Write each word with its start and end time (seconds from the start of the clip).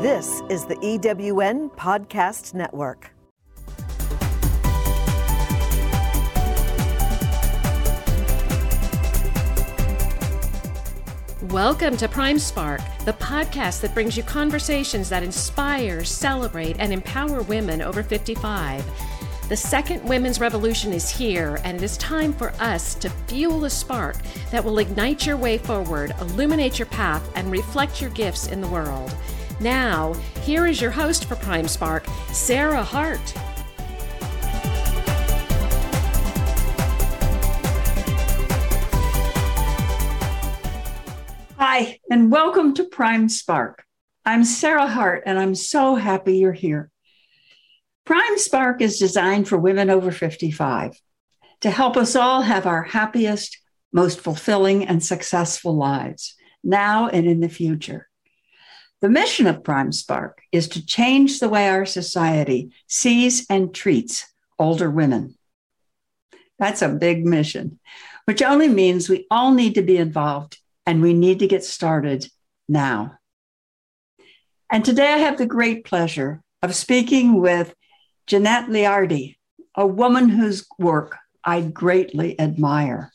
This 0.00 0.40
is 0.48 0.64
the 0.64 0.76
EWN 0.76 1.70
Podcast 1.76 2.54
Network. 2.54 3.10
Welcome 11.52 11.98
to 11.98 12.08
Prime 12.08 12.38
Spark, 12.38 12.80
the 13.04 13.12
podcast 13.12 13.82
that 13.82 13.92
brings 13.92 14.16
you 14.16 14.22
conversations 14.22 15.10
that 15.10 15.22
inspire, 15.22 16.02
celebrate, 16.02 16.76
and 16.78 16.94
empower 16.94 17.42
women 17.42 17.82
over 17.82 18.02
55. 18.02 18.82
The 19.50 19.56
second 19.56 20.02
women's 20.08 20.40
revolution 20.40 20.94
is 20.94 21.10
here, 21.10 21.60
and 21.62 21.76
it 21.76 21.82
is 21.82 21.98
time 21.98 22.32
for 22.32 22.54
us 22.58 22.94
to 22.94 23.10
fuel 23.26 23.60
the 23.60 23.68
spark 23.68 24.16
that 24.50 24.64
will 24.64 24.78
ignite 24.78 25.26
your 25.26 25.36
way 25.36 25.58
forward, 25.58 26.14
illuminate 26.22 26.78
your 26.78 26.86
path, 26.86 27.30
and 27.34 27.52
reflect 27.52 28.00
your 28.00 28.08
gifts 28.10 28.46
in 28.46 28.62
the 28.62 28.68
world. 28.68 29.14
Now, 29.60 30.14
here 30.40 30.66
is 30.66 30.80
your 30.80 30.90
host 30.90 31.26
for 31.26 31.36
Prime 31.36 31.68
Spark, 31.68 32.06
Sarah 32.32 32.82
Hart. 32.82 33.20
Hi, 41.58 41.98
and 42.10 42.32
welcome 42.32 42.72
to 42.72 42.84
Prime 42.84 43.28
Spark. 43.28 43.84
I'm 44.24 44.44
Sarah 44.44 44.86
Hart, 44.86 45.24
and 45.26 45.38
I'm 45.38 45.54
so 45.54 45.94
happy 45.94 46.38
you're 46.38 46.54
here. 46.54 46.90
Prime 48.06 48.38
Spark 48.38 48.80
is 48.80 48.98
designed 48.98 49.46
for 49.46 49.58
women 49.58 49.90
over 49.90 50.10
55 50.10 50.98
to 51.60 51.70
help 51.70 51.98
us 51.98 52.16
all 52.16 52.40
have 52.40 52.64
our 52.66 52.82
happiest, 52.82 53.58
most 53.92 54.20
fulfilling, 54.20 54.86
and 54.86 55.04
successful 55.04 55.76
lives 55.76 56.34
now 56.64 57.08
and 57.08 57.26
in 57.26 57.40
the 57.40 57.48
future. 57.50 58.09
The 59.00 59.08
mission 59.08 59.46
of 59.46 59.64
Prime 59.64 59.92
Spark 59.92 60.42
is 60.52 60.68
to 60.68 60.84
change 60.84 61.40
the 61.40 61.48
way 61.48 61.68
our 61.68 61.86
society 61.86 62.70
sees 62.86 63.46
and 63.48 63.74
treats 63.74 64.30
older 64.58 64.90
women. 64.90 65.36
That's 66.58 66.82
a 66.82 66.88
big 66.90 67.24
mission, 67.24 67.78
which 68.26 68.42
only 68.42 68.68
means 68.68 69.08
we 69.08 69.26
all 69.30 69.54
need 69.54 69.76
to 69.76 69.82
be 69.82 69.96
involved 69.96 70.58
and 70.84 71.00
we 71.00 71.14
need 71.14 71.38
to 71.38 71.46
get 71.46 71.64
started 71.64 72.28
now. 72.68 73.18
And 74.70 74.84
today 74.84 75.14
I 75.14 75.18
have 75.18 75.38
the 75.38 75.46
great 75.46 75.86
pleasure 75.86 76.42
of 76.62 76.74
speaking 76.74 77.40
with 77.40 77.74
Jeanette 78.26 78.68
Leardi, 78.68 79.36
a 79.74 79.86
woman 79.86 80.28
whose 80.28 80.66
work 80.78 81.16
I 81.42 81.62
greatly 81.62 82.38
admire. 82.38 83.10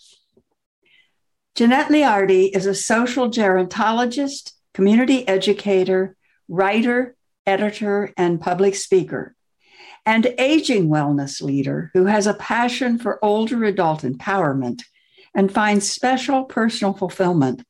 Jeanette 1.54 1.90
Leardi 1.90 2.50
is 2.56 2.66
a 2.66 2.74
social 2.74 3.30
gerontologist, 3.30 4.55
community 4.76 5.26
educator, 5.26 6.18
writer, 6.50 7.16
editor, 7.46 8.12
and 8.18 8.42
public 8.42 8.76
speaker, 8.76 9.34
and 10.06 10.36
aging 10.38 10.90
wellness 10.90 11.42
leader 11.42 11.90
who 11.94 12.08
has 12.08 12.28
a 12.28 12.34
passion 12.34 13.00
for 13.00 13.24
older 13.24 13.64
adult 13.64 14.02
empowerment 14.02 14.82
and 15.34 15.50
finds 15.50 15.90
special 15.90 16.44
personal 16.44 16.94
fulfillment 16.94 17.64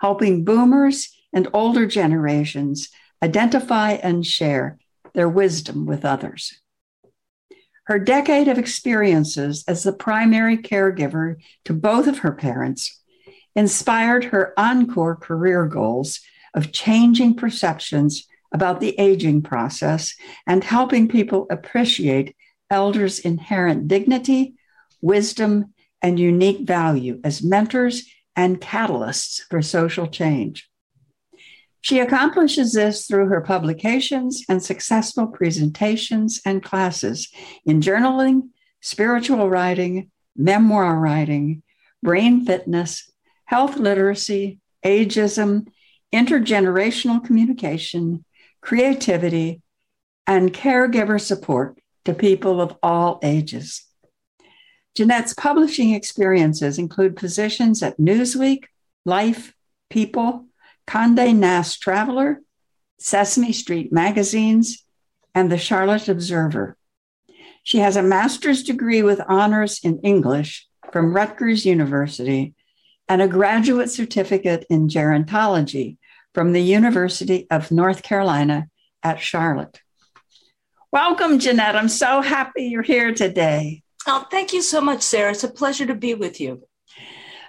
helping 0.00 0.44
boomers 0.44 1.08
and 1.32 1.48
older 1.54 1.86
generations 1.86 2.90
identify 3.22 3.92
and 3.92 4.26
share 4.26 4.78
their 5.14 5.28
wisdom 5.28 5.86
with 5.86 6.04
others. 6.04 6.60
Her 7.84 7.98
decade 7.98 8.48
of 8.48 8.58
experiences 8.58 9.64
as 9.66 9.82
the 9.82 9.94
primary 9.94 10.58
caregiver 10.58 11.36
to 11.64 11.72
both 11.72 12.06
of 12.06 12.18
her 12.18 12.32
parents 12.32 13.00
inspired 13.56 14.24
her 14.24 14.52
encore 14.58 15.16
career 15.16 15.66
goals 15.66 16.20
of 16.54 16.72
changing 16.72 17.34
perceptions 17.34 18.26
about 18.52 18.80
the 18.80 18.98
aging 18.98 19.42
process 19.42 20.14
and 20.46 20.64
helping 20.64 21.08
people 21.08 21.46
appreciate 21.50 22.34
elders' 22.70 23.18
inherent 23.18 23.88
dignity, 23.88 24.54
wisdom, 25.00 25.72
and 26.02 26.18
unique 26.18 26.66
value 26.66 27.20
as 27.24 27.42
mentors 27.42 28.04
and 28.36 28.60
catalysts 28.60 29.40
for 29.50 29.60
social 29.60 30.06
change. 30.06 30.68
She 31.82 31.98
accomplishes 31.98 32.72
this 32.72 33.06
through 33.06 33.28
her 33.28 33.40
publications 33.40 34.44
and 34.48 34.62
successful 34.62 35.26
presentations 35.26 36.40
and 36.44 36.62
classes 36.62 37.28
in 37.64 37.80
journaling, 37.80 38.50
spiritual 38.80 39.48
writing, 39.48 40.10
memoir 40.36 40.98
writing, 40.98 41.62
brain 42.02 42.44
fitness, 42.44 43.10
health 43.46 43.76
literacy, 43.76 44.58
ageism, 44.84 45.66
intergenerational 46.12 47.24
communication, 47.24 48.24
creativity, 48.60 49.62
and 50.26 50.52
caregiver 50.52 51.20
support 51.20 51.78
to 52.04 52.14
people 52.14 52.60
of 52.60 52.76
all 52.82 53.18
ages. 53.22 53.86
Jeanette's 54.96 55.34
publishing 55.34 55.94
experiences 55.94 56.78
include 56.78 57.16
positions 57.16 57.82
at 57.82 57.98
Newsweek, 57.98 58.64
Life, 59.04 59.54
People, 59.88 60.46
Conde 60.86 61.40
Nast 61.40 61.80
Traveler, 61.80 62.40
Sesame 62.98 63.52
Street 63.52 63.92
magazines, 63.92 64.84
and 65.34 65.50
the 65.50 65.58
Charlotte 65.58 66.08
Observer. 66.08 66.76
She 67.62 67.78
has 67.78 67.96
a 67.96 68.02
master's 68.02 68.62
degree 68.62 69.02
with 69.02 69.20
honors 69.28 69.80
in 69.82 70.00
English 70.00 70.66
from 70.92 71.14
Rutgers 71.14 71.64
University 71.64 72.54
and 73.08 73.22
a 73.22 73.28
graduate 73.28 73.90
certificate 73.90 74.66
in 74.70 74.88
gerontology 74.88 75.98
from 76.34 76.52
the 76.52 76.62
University 76.62 77.46
of 77.50 77.70
North 77.70 78.02
Carolina 78.02 78.68
at 79.02 79.20
Charlotte. 79.20 79.80
Welcome, 80.92 81.38
Jeanette. 81.38 81.76
I'm 81.76 81.88
so 81.88 82.20
happy 82.20 82.64
you're 82.64 82.82
here 82.82 83.12
today. 83.14 83.82
Oh, 84.06 84.26
thank 84.30 84.52
you 84.52 84.62
so 84.62 84.80
much, 84.80 85.02
Sarah. 85.02 85.30
It's 85.32 85.44
a 85.44 85.48
pleasure 85.48 85.86
to 85.86 85.94
be 85.94 86.14
with 86.14 86.40
you. 86.40 86.62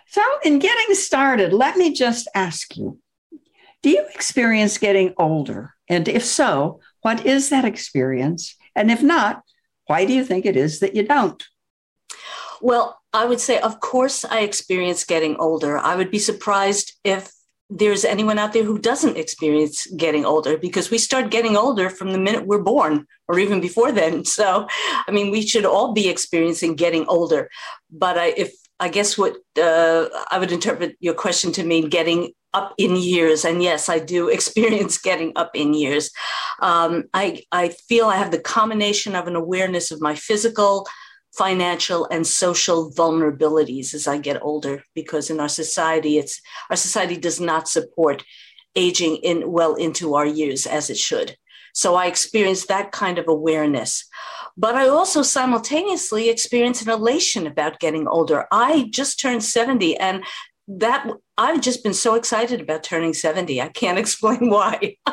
So, 0.08 0.22
in 0.44 0.60
getting 0.60 0.94
started, 0.96 1.54
let 1.54 1.78
me 1.78 1.94
just 1.94 2.28
ask 2.36 2.76
you 2.76 3.00
Do 3.82 3.90
you 3.90 4.06
experience 4.14 4.78
getting 4.78 5.14
older? 5.18 5.74
And 5.88 6.08
if 6.08 6.24
so, 6.24 6.82
what 7.02 7.26
is 7.26 7.50
that 7.50 7.66
experience? 7.66 8.56
And 8.76 8.92
if 8.92 9.02
not, 9.02 9.44
why 9.88 10.06
do 10.06 10.14
you 10.14 10.24
think 10.24 10.46
it 10.46 10.56
is 10.56 10.80
that 10.80 10.96
you 10.96 11.04
don't? 11.04 11.44
Well, 12.62 13.02
I 13.14 13.26
would 13.26 13.40
say, 13.40 13.60
of 13.60 13.80
course, 13.80 14.24
I 14.24 14.42
experience 14.42 15.04
getting 15.04 15.36
older. 15.38 15.78
I 15.78 15.96
would 15.96 16.12
be 16.12 16.20
surprised 16.20 16.94
if 17.04 17.32
there's 17.74 18.04
anyone 18.04 18.38
out 18.38 18.52
there 18.52 18.66
who 18.66 18.78
doesn't 18.78 19.18
experience 19.18 19.88
getting 19.96 20.26
older 20.26 20.58
because 20.58 20.92
we 20.92 20.98
start 20.98 21.32
getting 21.32 21.56
older 21.56 21.90
from 21.90 22.12
the 22.12 22.20
minute 22.20 22.46
we're 22.46 22.62
born 22.62 23.08
or 23.30 23.40
even 23.40 23.62
before 23.62 23.92
then. 23.92 24.26
So, 24.32 24.68
I 25.08 25.12
mean, 25.12 25.30
we 25.30 25.42
should 25.46 25.66
all 25.66 25.94
be 25.94 26.08
experiencing 26.08 26.76
getting 26.76 27.06
older. 27.08 27.50
But 27.92 28.18
I, 28.18 28.28
if 28.38 28.54
I 28.80 28.90
guess 28.90 29.18
what 29.18 29.36
uh, 29.62 30.08
I 30.32 30.40
would 30.40 30.52
interpret 30.52 30.98
your 31.00 31.14
question 31.14 31.52
to 31.54 31.64
mean 31.64 31.90
getting 31.90 32.34
up 32.54 32.74
in 32.78 32.96
years. 32.96 33.46
And 33.46 33.62
yes, 33.62 33.90
I 33.90 34.00
do 34.00 34.28
experience 34.38 34.98
getting 34.98 35.32
up 35.36 35.52
in 35.54 35.74
years. 35.74 36.12
Um, 36.62 37.06
I, 37.14 37.44
I 37.52 37.70
feel 37.70 38.08
I 38.08 38.18
have 38.18 38.32
the 38.32 38.40
combination 38.40 39.16
of 39.16 39.28
an 39.28 39.36
awareness 39.36 39.92
of 39.92 40.02
my 40.02 40.16
physical, 40.16 40.88
financial 41.38 42.08
and 42.12 42.28
social 42.28 42.92
vulnerabilities 42.92 43.94
as 43.94 44.08
I 44.08 44.18
get 44.18 44.42
older 44.42 44.84
because 44.94 45.30
in 45.30 45.40
our 45.40 45.50
society 45.50 46.18
it's 46.18 46.42
our 46.70 46.76
society 46.76 47.18
does 47.18 47.40
not 47.40 47.70
support 47.70 48.24
aging 48.76 49.18
in 49.18 49.52
well 49.52 49.76
into 49.76 50.16
our 50.16 50.26
years 50.26 50.66
as 50.66 50.90
it 50.90 50.98
should. 50.98 51.36
So 51.74 51.96
I 51.96 52.08
experience 52.08 52.66
that 52.66 52.92
kind 52.92 53.18
of 53.18 53.28
awareness. 53.28 54.06
But 54.58 54.76
I 54.76 54.90
also 54.90 55.22
simultaneously 55.22 56.30
experience 56.30 56.82
an 56.82 56.90
elation 56.90 57.48
about 57.48 57.80
getting 57.80 58.08
older. 58.08 58.46
I 58.52 58.90
just 58.92 59.20
turned 59.20 59.44
70 59.44 59.98
and 59.98 60.24
that 60.68 61.08
I've 61.38 61.62
just 61.62 61.84
been 61.84 61.94
so 61.94 62.16
excited 62.16 62.62
about 62.62 62.84
turning 62.84 63.14
70. 63.14 63.62
I 63.62 63.70
can't 63.70 63.98
explain 64.04 64.50
why. 64.50 64.98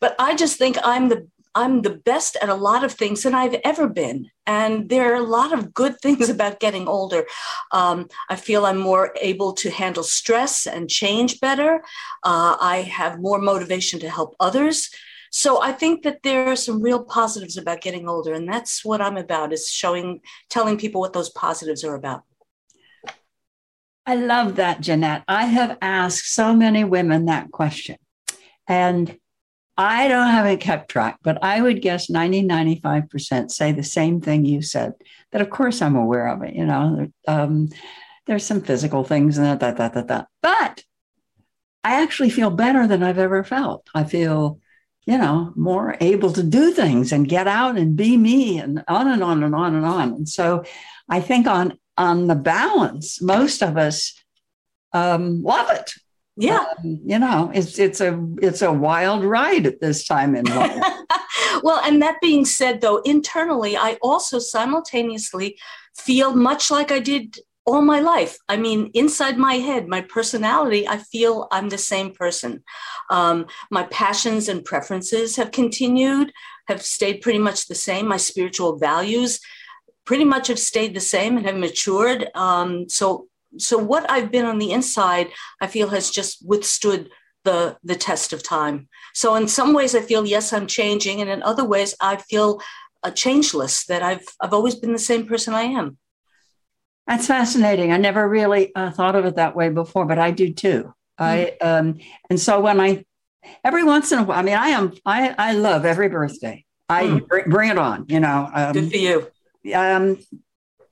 but 0.00 0.14
I 0.18 0.34
just 0.36 0.58
think 0.58 0.78
I'm 0.84 1.08
the 1.08 1.28
I'm 1.54 1.82
the 1.82 1.90
best 1.90 2.36
at 2.40 2.48
a 2.48 2.54
lot 2.54 2.84
of 2.84 2.92
things 2.92 3.22
than 3.22 3.34
I've 3.34 3.60
ever 3.64 3.88
been. 3.88 4.30
And 4.46 4.88
there 4.88 5.12
are 5.12 5.16
a 5.16 5.22
lot 5.22 5.52
of 5.52 5.74
good 5.74 6.00
things 6.00 6.28
about 6.30 6.60
getting 6.60 6.88
older. 6.88 7.26
Um, 7.72 8.08
I 8.28 8.36
feel 8.36 8.64
I'm 8.64 8.78
more 8.78 9.14
able 9.20 9.52
to 9.54 9.70
handle 9.70 10.02
stress 10.02 10.66
and 10.66 10.88
change 10.88 11.40
better. 11.40 11.82
Uh, 12.22 12.56
I 12.60 12.78
have 12.90 13.20
more 13.20 13.38
motivation 13.38 14.00
to 14.00 14.10
help 14.10 14.34
others. 14.40 14.90
So 15.30 15.62
I 15.62 15.72
think 15.72 16.02
that 16.02 16.22
there 16.22 16.48
are 16.48 16.56
some 16.56 16.82
real 16.82 17.04
positives 17.04 17.56
about 17.56 17.80
getting 17.80 18.08
older. 18.08 18.34
And 18.34 18.46
that's 18.46 18.84
what 18.84 19.00
I'm 19.00 19.16
about 19.16 19.52
is 19.52 19.70
showing, 19.70 20.20
telling 20.50 20.76
people 20.76 21.00
what 21.00 21.14
those 21.14 21.30
positives 21.30 21.84
are 21.84 21.94
about. 21.94 22.22
I 24.04 24.16
love 24.16 24.56
that, 24.56 24.80
Jeanette. 24.80 25.22
I 25.28 25.46
have 25.46 25.78
asked 25.80 26.34
so 26.34 26.54
many 26.54 26.82
women 26.84 27.26
that 27.26 27.50
question. 27.50 27.96
And 28.68 29.16
I 29.82 30.08
don't 30.08 30.28
haven't 30.28 30.60
kept 30.60 30.90
track, 30.90 31.18
but 31.22 31.42
I 31.42 31.60
would 31.60 31.82
guess 31.82 32.08
90, 32.08 32.44
95% 32.44 33.50
say 33.50 33.72
the 33.72 33.82
same 33.82 34.20
thing 34.20 34.44
you 34.44 34.62
said. 34.62 34.92
That 35.32 35.40
of 35.42 35.50
course 35.50 35.82
I'm 35.82 35.96
aware 35.96 36.28
of 36.28 36.42
it. 36.42 36.54
You 36.54 36.66
know, 36.66 37.08
um, 37.26 37.68
there's 38.26 38.44
some 38.44 38.60
physical 38.60 39.04
things 39.04 39.38
and 39.38 39.46
that, 39.46 39.60
that, 39.60 39.76
that, 39.78 39.94
that, 39.94 40.08
that. 40.08 40.26
But 40.42 40.84
I 41.82 42.02
actually 42.02 42.30
feel 42.30 42.50
better 42.50 42.86
than 42.86 43.02
I've 43.02 43.18
ever 43.18 43.42
felt. 43.42 43.88
I 43.94 44.04
feel 44.04 44.60
you 45.04 45.18
know, 45.18 45.52
more 45.56 45.96
able 46.00 46.32
to 46.32 46.42
do 46.42 46.72
things 46.72 47.12
and 47.12 47.28
get 47.28 47.48
out 47.48 47.76
and 47.76 47.96
be 47.96 48.16
me 48.16 48.58
and 48.58 48.84
on 48.86 49.08
and 49.08 49.22
on 49.22 49.42
and 49.42 49.54
on 49.54 49.74
and 49.74 49.84
on. 49.84 50.12
And 50.12 50.28
so 50.28 50.64
I 51.08 51.20
think 51.20 51.46
on 51.46 51.78
on 51.98 52.26
the 52.26 52.34
balance, 52.34 53.20
most 53.20 53.62
of 53.62 53.76
us 53.76 54.14
um, 54.92 55.42
love 55.42 55.68
it. 55.70 55.92
Yeah. 56.36 56.64
Um, 56.78 57.00
you 57.04 57.18
know, 57.18 57.50
it's 57.54 57.78
it's 57.78 58.00
a 58.00 58.18
it's 58.40 58.62
a 58.62 58.72
wild 58.72 59.24
ride 59.24 59.66
at 59.66 59.80
this 59.80 60.06
time 60.06 60.34
in 60.34 60.44
life. 60.46 60.82
well, 61.62 61.80
and 61.84 62.00
that 62.00 62.20
being 62.22 62.44
said 62.44 62.80
though, 62.80 62.98
internally 62.98 63.76
I 63.76 63.98
also 64.00 64.38
simultaneously 64.38 65.58
feel 65.96 66.34
much 66.34 66.70
like 66.70 66.90
I 66.90 67.00
did 67.00 67.36
all 67.64 67.82
my 67.82 68.00
life. 68.00 68.38
I 68.48 68.56
mean, 68.56 68.90
inside 68.94 69.38
my 69.38 69.54
head, 69.54 69.86
my 69.88 70.00
personality, 70.00 70.88
I 70.88 70.98
feel 70.98 71.48
I'm 71.52 71.68
the 71.68 71.78
same 71.78 72.12
person. 72.12 72.64
Um, 73.10 73.46
my 73.70 73.84
passions 73.84 74.48
and 74.48 74.64
preferences 74.64 75.36
have 75.36 75.52
continued, 75.52 76.32
have 76.66 76.82
stayed 76.82 77.20
pretty 77.20 77.38
much 77.38 77.68
the 77.68 77.74
same. 77.74 78.08
My 78.08 78.16
spiritual 78.16 78.78
values 78.78 79.40
pretty 80.04 80.24
much 80.24 80.48
have 80.48 80.58
stayed 80.58 80.94
the 80.94 81.00
same 81.00 81.36
and 81.36 81.46
have 81.46 81.56
matured. 81.56 82.28
Um, 82.34 82.88
so, 82.88 83.28
so 83.58 83.78
what 83.78 84.10
I've 84.10 84.30
been 84.30 84.46
on 84.46 84.58
the 84.58 84.72
inside, 84.72 85.28
I 85.60 85.66
feel 85.66 85.88
has 85.90 86.10
just 86.10 86.46
withstood 86.46 87.10
the 87.44 87.76
the 87.82 87.96
test 87.96 88.32
of 88.32 88.42
time. 88.42 88.88
So, 89.14 89.34
in 89.34 89.48
some 89.48 89.72
ways, 89.72 89.94
I 89.94 90.00
feel 90.00 90.26
yes, 90.26 90.52
I'm 90.52 90.66
changing, 90.66 91.20
and 91.20 91.30
in 91.30 91.42
other 91.42 91.64
ways, 91.64 91.94
I 92.00 92.16
feel 92.16 92.60
a 93.02 93.10
changeless. 93.10 93.84
That 93.86 94.02
I've 94.02 94.24
I've 94.40 94.52
always 94.52 94.74
been 94.74 94.92
the 94.92 94.98
same 94.98 95.26
person 95.26 95.54
I 95.54 95.62
am. 95.62 95.98
That's 97.06 97.26
fascinating. 97.26 97.92
I 97.92 97.96
never 97.96 98.28
really 98.28 98.74
uh, 98.74 98.90
thought 98.90 99.16
of 99.16 99.24
it 99.24 99.36
that 99.36 99.56
way 99.56 99.68
before, 99.68 100.06
but 100.06 100.18
I 100.18 100.30
do 100.30 100.52
too. 100.52 100.94
Mm-hmm. 101.20 101.24
I 101.24 101.56
um, 101.60 101.98
and 102.30 102.40
so 102.40 102.60
when 102.60 102.80
I 102.80 103.04
every 103.64 103.84
once 103.84 104.12
in 104.12 104.20
a 104.20 104.24
while, 104.24 104.38
I 104.38 104.42
mean, 104.42 104.56
I 104.56 104.68
am 104.68 104.94
I 105.04 105.34
I 105.36 105.52
love 105.52 105.84
every 105.84 106.08
birthday. 106.08 106.64
I 106.88 107.04
mm. 107.04 107.26
bring, 107.26 107.48
bring, 107.48 107.70
it 107.70 107.78
on, 107.78 108.04
you 108.08 108.20
know. 108.20 108.50
Um, 108.52 108.72
Good 108.72 108.90
for 108.90 108.96
you. 108.96 109.30
Um, 109.74 110.18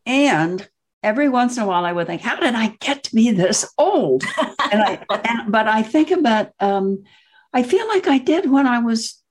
and 0.06 0.66
every 1.02 1.28
once 1.28 1.56
in 1.56 1.62
a 1.62 1.66
while, 1.66 1.84
I 1.84 1.92
would 1.92 2.06
think, 2.06 2.22
how 2.22 2.36
did 2.36 2.54
I 2.54 2.76
get 2.80 3.04
to 3.04 3.14
be 3.14 3.30
this 3.30 3.70
old? 3.78 4.24
and 4.72 4.82
I, 4.82 5.04
and, 5.24 5.52
but 5.52 5.68
I 5.68 5.82
think 5.82 6.10
about, 6.10 6.52
um, 6.60 7.04
I 7.52 7.62
feel 7.62 7.86
like 7.88 8.06
I 8.06 8.18
did 8.18 8.50
when 8.50 8.66
I 8.66 8.78
was 8.78 9.22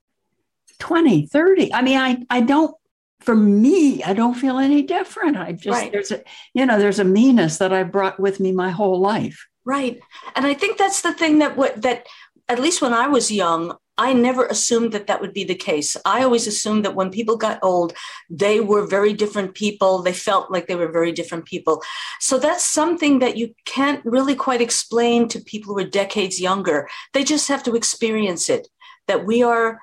20, 0.78 1.26
30. 1.26 1.72
I 1.72 1.82
mean, 1.82 1.98
I, 1.98 2.24
I 2.28 2.40
don't 2.40 2.74
for 3.20 3.36
me, 3.36 4.02
I 4.02 4.14
don't 4.14 4.34
feel 4.34 4.58
any 4.58 4.82
different. 4.82 5.36
I 5.36 5.52
just 5.52 5.78
right. 5.78 5.92
there's 5.92 6.10
a 6.10 6.22
you 6.54 6.66
know 6.66 6.78
there's 6.78 6.98
a 6.98 7.04
meanness 7.04 7.58
that 7.58 7.72
I 7.72 7.82
brought 7.82 8.18
with 8.18 8.40
me 8.40 8.52
my 8.52 8.70
whole 8.70 8.98
life. 8.98 9.46
Right, 9.64 10.00
and 10.34 10.46
I 10.46 10.54
think 10.54 10.78
that's 10.78 11.02
the 11.02 11.12
thing 11.12 11.38
that 11.40 11.56
what 11.56 11.82
that 11.82 12.06
at 12.48 12.58
least 12.58 12.82
when 12.82 12.94
I 12.94 13.08
was 13.08 13.30
young, 13.30 13.76
I 14.00 14.14
never 14.14 14.46
assumed 14.46 14.92
that 14.92 15.06
that 15.08 15.20
would 15.20 15.34
be 15.34 15.44
the 15.44 15.54
case. 15.54 15.94
I 16.06 16.22
always 16.22 16.46
assumed 16.46 16.86
that 16.86 16.94
when 16.94 17.10
people 17.10 17.36
got 17.36 17.58
old, 17.62 17.92
they 18.30 18.58
were 18.58 18.86
very 18.86 19.12
different 19.12 19.54
people. 19.54 20.00
They 20.00 20.14
felt 20.14 20.50
like 20.50 20.66
they 20.66 20.74
were 20.74 20.90
very 20.90 21.12
different 21.12 21.44
people. 21.44 21.82
So 22.18 22.38
that's 22.38 22.64
something 22.64 23.18
that 23.18 23.36
you 23.36 23.54
can't 23.66 24.02
really 24.06 24.34
quite 24.34 24.62
explain 24.62 25.28
to 25.28 25.40
people 25.40 25.74
who 25.74 25.80
are 25.80 25.98
decades 26.02 26.40
younger. 26.40 26.88
They 27.12 27.24
just 27.24 27.48
have 27.48 27.62
to 27.64 27.76
experience 27.76 28.48
it. 28.48 28.68
That 29.06 29.26
we 29.26 29.42
are 29.42 29.78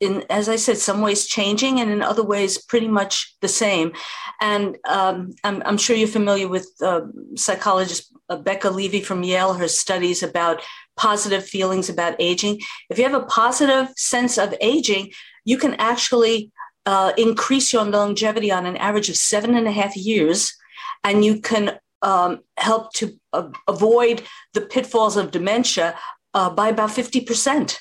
in, 0.00 0.24
as 0.28 0.48
I 0.48 0.56
said, 0.56 0.78
some 0.78 1.00
ways 1.00 1.26
changing 1.26 1.78
and 1.78 1.88
in 1.88 2.02
other 2.02 2.24
ways 2.24 2.58
pretty 2.58 2.88
much 2.88 3.36
the 3.40 3.48
same. 3.48 3.92
And 4.40 4.76
um, 4.88 5.34
I'm, 5.44 5.62
I'm, 5.64 5.78
sure 5.78 5.94
you're 5.94 6.08
familiar 6.08 6.48
with 6.48 6.68
uh, 6.82 7.02
psychologist 7.36 8.11
Becca 8.28 8.70
Levy 8.70 9.00
from 9.00 9.22
Yale, 9.22 9.54
her 9.54 9.68
studies 9.68 10.22
about 10.22 10.62
positive 10.96 11.44
feelings 11.44 11.88
about 11.88 12.16
aging. 12.18 12.60
If 12.90 12.98
you 12.98 13.04
have 13.04 13.14
a 13.14 13.26
positive 13.26 13.88
sense 13.96 14.38
of 14.38 14.54
aging, 14.60 15.12
you 15.44 15.58
can 15.58 15.74
actually 15.74 16.50
uh, 16.86 17.12
increase 17.16 17.72
your 17.72 17.84
longevity 17.84 18.50
on 18.50 18.66
an 18.66 18.76
average 18.76 19.08
of 19.08 19.16
seven 19.16 19.54
and 19.54 19.66
a 19.66 19.72
half 19.72 19.96
years, 19.96 20.54
and 21.04 21.24
you 21.24 21.40
can 21.40 21.78
um, 22.02 22.40
help 22.56 22.92
to 22.94 23.18
uh, 23.32 23.48
avoid 23.68 24.22
the 24.54 24.60
pitfalls 24.60 25.16
of 25.16 25.30
dementia 25.30 25.96
uh, 26.34 26.50
by 26.50 26.68
about 26.68 26.90
50%. 26.90 27.78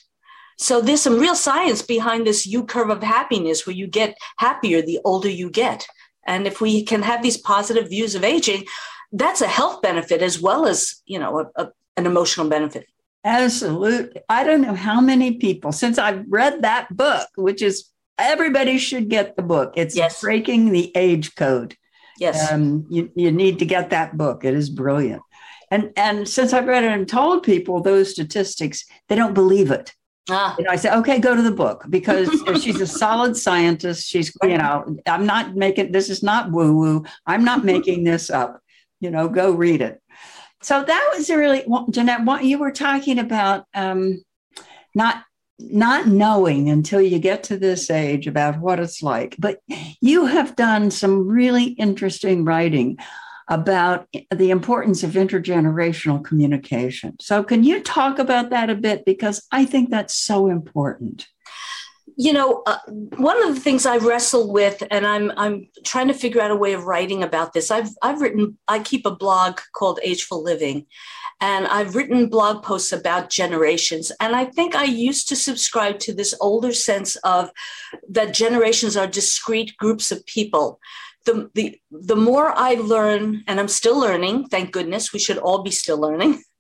So 0.58 0.80
there's 0.80 1.02
some 1.02 1.20
real 1.20 1.36
science 1.36 1.82
behind 1.82 2.28
this 2.28 2.46
U 2.46 2.64
curve 2.64 2.92
of 2.92 3.02
happiness 3.02 3.66
where 3.66 3.76
you 3.76 3.88
get 3.88 4.16
happier 4.38 4.82
the 4.82 5.00
older 5.04 5.30
you 5.30 5.50
get. 5.50 5.88
And 6.28 6.46
if 6.46 6.62
we 6.62 6.84
can 6.84 7.02
have 7.02 7.24
these 7.24 7.38
positive 7.38 7.90
views 7.90 8.14
of 8.14 8.24
aging, 8.24 8.66
that's 9.12 9.42
a 9.42 9.48
health 9.48 9.82
benefit 9.82 10.22
as 10.22 10.42
well 10.42 10.68
as, 10.68 11.02
you 11.06 11.20
know, 11.20 11.40
a, 11.40 11.64
a, 11.64 11.72
an 11.98 12.06
emotional 12.06 12.48
benefit. 12.48 12.88
Absolutely. 13.24 14.22
I 14.30 14.44
don't 14.44 14.62
know 14.62 14.74
how 14.74 15.00
many 15.00 15.36
people, 15.36 15.72
since 15.72 15.98
I've 15.98 16.26
read 16.28 16.64
that 16.64 16.96
book, 16.96 17.28
which 17.36 17.62
is 17.62 17.90
everybody 18.18 18.78
should 18.78 19.10
get 19.10 19.36
the 19.36 19.44
book. 19.44 19.74
It's 19.76 19.96
yes. 19.96 20.22
Breaking 20.22 20.72
the 20.72 20.92
Age 20.96 21.36
Code. 21.36 21.76
Yes. 22.18 22.52
Um, 22.52 22.86
you, 22.90 23.12
you 23.16 23.32
need 23.32 23.60
to 23.60 23.66
get 23.66 23.90
that 23.92 24.18
book. 24.18 24.44
It 24.44 24.54
is 24.54 24.70
brilliant. 24.70 25.22
And, 25.70 25.92
and 25.96 26.28
since 26.28 26.52
I've 26.52 26.68
read 26.68 26.84
it 26.84 26.92
and 26.92 27.08
told 27.08 27.44
people 27.44 27.82
those 27.82 28.12
statistics, 28.12 28.86
they 29.08 29.16
don't 29.16 29.34
believe 29.34 29.72
it. 29.72 29.94
Ah. 30.30 30.56
I 30.70 30.76
said, 30.76 30.98
okay, 31.00 31.20
go 31.20 31.36
to 31.36 31.42
the 31.42 31.52
book 31.52 31.86
because 31.90 32.30
she's 32.62 32.80
a 32.80 32.88
solid 32.88 33.36
scientist. 33.36 34.08
She's, 34.08 34.36
you 34.44 34.58
know, 34.58 34.98
I'm 35.08 35.26
not 35.26 35.56
making 35.56 35.92
this 35.92 36.10
is 36.10 36.22
not 36.22 36.52
woo 36.52 36.76
woo. 36.76 37.06
I'm 37.26 37.44
not 37.44 37.64
making 37.64 38.04
this 38.04 38.30
up. 38.30 38.62
You 39.02 39.12
know, 39.12 39.28
go 39.28 39.52
read 39.52 39.82
it. 39.82 40.02
So 40.62 40.84
that 40.84 41.14
was 41.16 41.30
really, 41.30 41.66
Jeanette, 41.90 42.24
what 42.24 42.46
you 42.46 42.60
were 42.60 42.72
talking 42.72 43.20
about, 43.20 43.66
um, 43.74 44.24
not 44.96 45.24
not 45.60 46.08
knowing 46.08 46.70
until 46.70 47.02
you 47.02 47.20
get 47.20 47.44
to 47.44 47.58
this 47.58 47.92
age 47.92 48.26
about 48.26 48.60
what 48.60 48.80
it's 48.80 49.04
like. 49.04 49.36
But 49.38 49.60
you 50.02 50.26
have 50.26 50.56
done 50.56 50.90
some 50.90 51.28
really 51.28 51.66
interesting 51.66 52.46
writing 52.46 52.98
about 53.48 54.08
the 54.34 54.50
importance 54.50 55.04
of 55.04 55.12
intergenerational 55.12 56.24
communication. 56.24 57.18
So, 57.20 57.44
can 57.44 57.64
you 57.64 57.82
talk 57.82 58.18
about 58.18 58.50
that 58.52 58.70
a 58.70 58.76
bit? 58.76 59.06
Because 59.06 59.46
I 59.52 59.66
think 59.66 59.90
that's 59.90 60.16
so 60.16 60.48
important. 60.48 61.28
You 62.18 62.34
know, 62.34 62.64
uh, 62.66 62.78
one 63.18 63.42
of 63.44 63.54
the 63.54 63.62
things 63.62 63.86
I 63.86 63.98
wrestle 63.98 64.52
with, 64.52 64.84
and 64.92 65.06
I'm 65.06 65.32
I'm 65.38 65.68
trying 65.86 66.08
to 66.08 66.14
figure 66.14 66.42
out 66.42 66.52
a 66.52 66.56
way 66.56 66.74
of 66.74 66.86
writing 66.86 67.24
about 67.24 67.54
this. 67.54 67.72
I've 67.72 67.90
I've 68.02 68.22
written. 68.22 68.58
I 68.68 68.80
keep 68.80 69.06
a 69.06 69.16
blog 69.16 69.60
called 69.74 70.00
Ageful 70.04 70.44
Living, 70.44 70.86
and 71.40 71.68
I've 71.68 71.96
written 71.96 72.30
blog 72.30 72.64
posts 72.64 72.92
about 72.92 73.30
generations. 73.30 74.12
And 74.20 74.36
I 74.36 74.46
think 74.46 74.76
I 74.76 74.86
used 74.86 75.30
to 75.30 75.36
subscribe 75.36 76.00
to 76.00 76.14
this 76.14 76.36
older 76.42 76.74
sense 76.74 77.16
of 77.18 77.52
that 78.10 78.34
generations 78.34 78.98
are 78.98 79.08
discrete 79.08 79.76
groups 79.78 80.12
of 80.12 80.26
people 80.26 80.80
the, 81.26 81.50
the, 81.54 81.80
the 81.92 82.16
more 82.16 82.52
I 82.56 82.76
learn, 82.76 83.44
and 83.48 83.60
I'm 83.60 83.68
still 83.68 84.00
learning, 84.00 84.48
thank 84.48 84.72
goodness, 84.72 85.14
we 85.14 85.20
should 85.20 85.38
all 85.38 85.64
be 85.64 85.72
still 85.72 86.00
learning. 86.00 86.42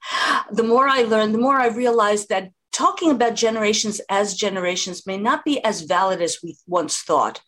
The 0.51 0.63
more 0.63 0.87
I 0.87 1.03
learn, 1.03 1.31
the 1.31 1.37
more 1.37 1.57
I 1.57 1.67
realize 1.67 2.25
that 2.27 2.49
talking 2.71 3.11
about 3.11 3.35
generations 3.35 4.01
as 4.09 4.35
generations 4.35 5.05
may 5.05 5.17
not 5.17 5.43
be 5.43 5.63
as 5.63 5.81
valid 5.81 6.21
as 6.21 6.39
we 6.43 6.55
once 6.67 7.01
thought 7.01 7.41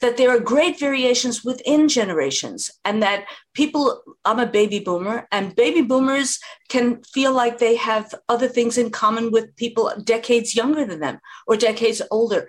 that 0.00 0.16
there 0.16 0.30
are 0.30 0.40
great 0.40 0.78
variations 0.78 1.44
within 1.44 1.88
generations 1.88 2.70
and 2.84 3.02
that 3.02 3.24
people 3.54 4.02
i'm 4.24 4.38
a 4.38 4.46
baby 4.46 4.78
boomer 4.78 5.26
and 5.32 5.56
baby 5.56 5.82
boomers 5.82 6.38
can 6.68 7.02
feel 7.02 7.32
like 7.32 7.58
they 7.58 7.76
have 7.76 8.14
other 8.28 8.48
things 8.48 8.78
in 8.78 8.90
common 8.90 9.30
with 9.30 9.54
people 9.56 9.92
decades 10.04 10.54
younger 10.54 10.84
than 10.84 11.00
them 11.00 11.18
or 11.46 11.56
decades 11.56 12.02
older. 12.10 12.48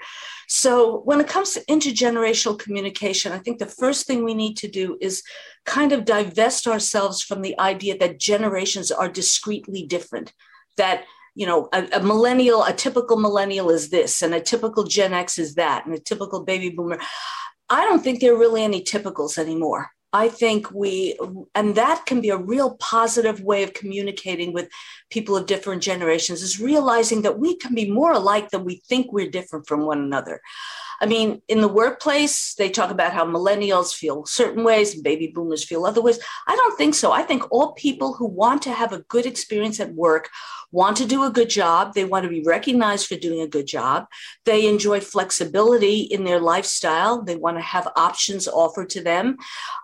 So 0.50 1.02
when 1.02 1.20
it 1.20 1.28
comes 1.28 1.52
to 1.54 1.66
intergenerational 1.66 2.60
communication 2.60 3.32
i 3.32 3.38
think 3.38 3.60
the 3.60 3.66
first 3.66 4.08
thing 4.08 4.24
we 4.24 4.34
need 4.34 4.58
to 4.58 4.68
do 4.68 4.98
is 5.02 5.24
kind 5.66 5.92
of 5.92 6.06
divest 6.06 6.68
ourselves 6.68 7.22
from 7.22 7.42
the 7.42 7.60
idea 7.60 7.98
that 7.98 8.20
generations 8.20 8.92
are 8.92 9.10
discretely 9.10 9.86
different 9.86 10.34
that 10.78 11.04
you 11.38 11.46
know, 11.46 11.70
a, 11.72 11.88
a, 11.94 12.00
millennial, 12.02 12.64
a 12.64 12.74
typical 12.74 13.16
millennial 13.16 13.70
is 13.70 13.90
this, 13.90 14.24
and 14.24 14.34
a 14.34 14.42
typical 14.42 14.84
Gen 14.84 15.14
X 15.14 15.38
is 15.38 15.54
that, 15.54 15.86
and 15.86 15.94
a 15.94 16.00
typical 16.00 16.44
baby 16.44 16.70
boomer. 16.72 17.00
I 17.70 17.86
don't 17.86 18.04
think 18.04 18.20
there 18.20 18.34
are 18.34 18.40
really 18.40 18.64
any 18.64 18.82
typicals 18.84 19.38
anymore. 19.38 19.92
I 20.12 20.30
think 20.30 20.72
we, 20.72 21.16
and 21.54 21.76
that 21.76 22.08
can 22.08 22.22
be 22.22 22.32
a 22.32 22.38
real 22.38 22.76
positive 22.78 23.40
way 23.42 23.62
of 23.62 23.76
communicating 23.76 24.52
with 24.52 24.68
people 25.12 25.38
of 25.38 25.46
different 25.46 25.84
generations, 25.84 26.42
is 26.42 26.60
realizing 26.60 27.22
that 27.22 27.38
we 27.38 27.56
can 27.56 27.76
be 27.76 27.92
more 27.92 28.14
alike 28.14 28.50
than 28.50 28.66
we 28.66 28.82
think 28.90 29.12
we're 29.12 29.30
different 29.30 29.68
from 29.68 29.86
one 29.86 30.00
another. 30.00 30.42
I 31.00 31.06
mean, 31.06 31.42
in 31.48 31.62
the 31.62 31.68
workplace, 31.68 32.56
they 32.56 32.70
talk 32.70 32.90
about 32.90 33.14
how 33.14 33.26
millennials 33.26 33.94
feel 33.94 34.26
certain 34.26 34.64
ways 34.64 34.94
and 34.94 35.04
baby 35.04 35.28
boomers 35.28 35.64
feel 35.64 35.86
other 35.86 36.02
ways. 36.02 36.20
I 36.48 36.56
don't 36.56 36.78
think 36.78 36.96
so. 36.96 37.12
I 37.12 37.24
think 37.24 37.44
all 37.52 37.74
people 37.74 38.14
who 38.14 38.26
want 38.26 38.62
to 38.64 38.74
have 38.74 38.94
a 38.94 39.02
good 39.04 39.26
experience 39.26 39.80
at 39.80 39.94
work 39.94 40.30
want 40.72 40.98
to 40.98 41.06
do 41.06 41.24
a 41.24 41.30
good 41.30 41.50
job. 41.50 41.94
They 41.94 42.04
want 42.04 42.24
to 42.24 42.30
be 42.30 42.44
recognized 42.44 43.08
for 43.08 43.16
doing 43.16 43.42
a 43.42 43.48
good 43.48 43.68
job. 43.68 44.06
They 44.46 44.68
enjoy 44.68 45.00
flexibility 45.00 46.02
in 46.02 46.24
their 46.24 46.40
lifestyle. 46.40 47.22
They 47.22 47.36
want 47.36 47.58
to 47.58 47.62
have 47.62 47.88
options 47.96 48.48
offered 48.48 48.90
to 48.92 49.04
them. 49.04 49.38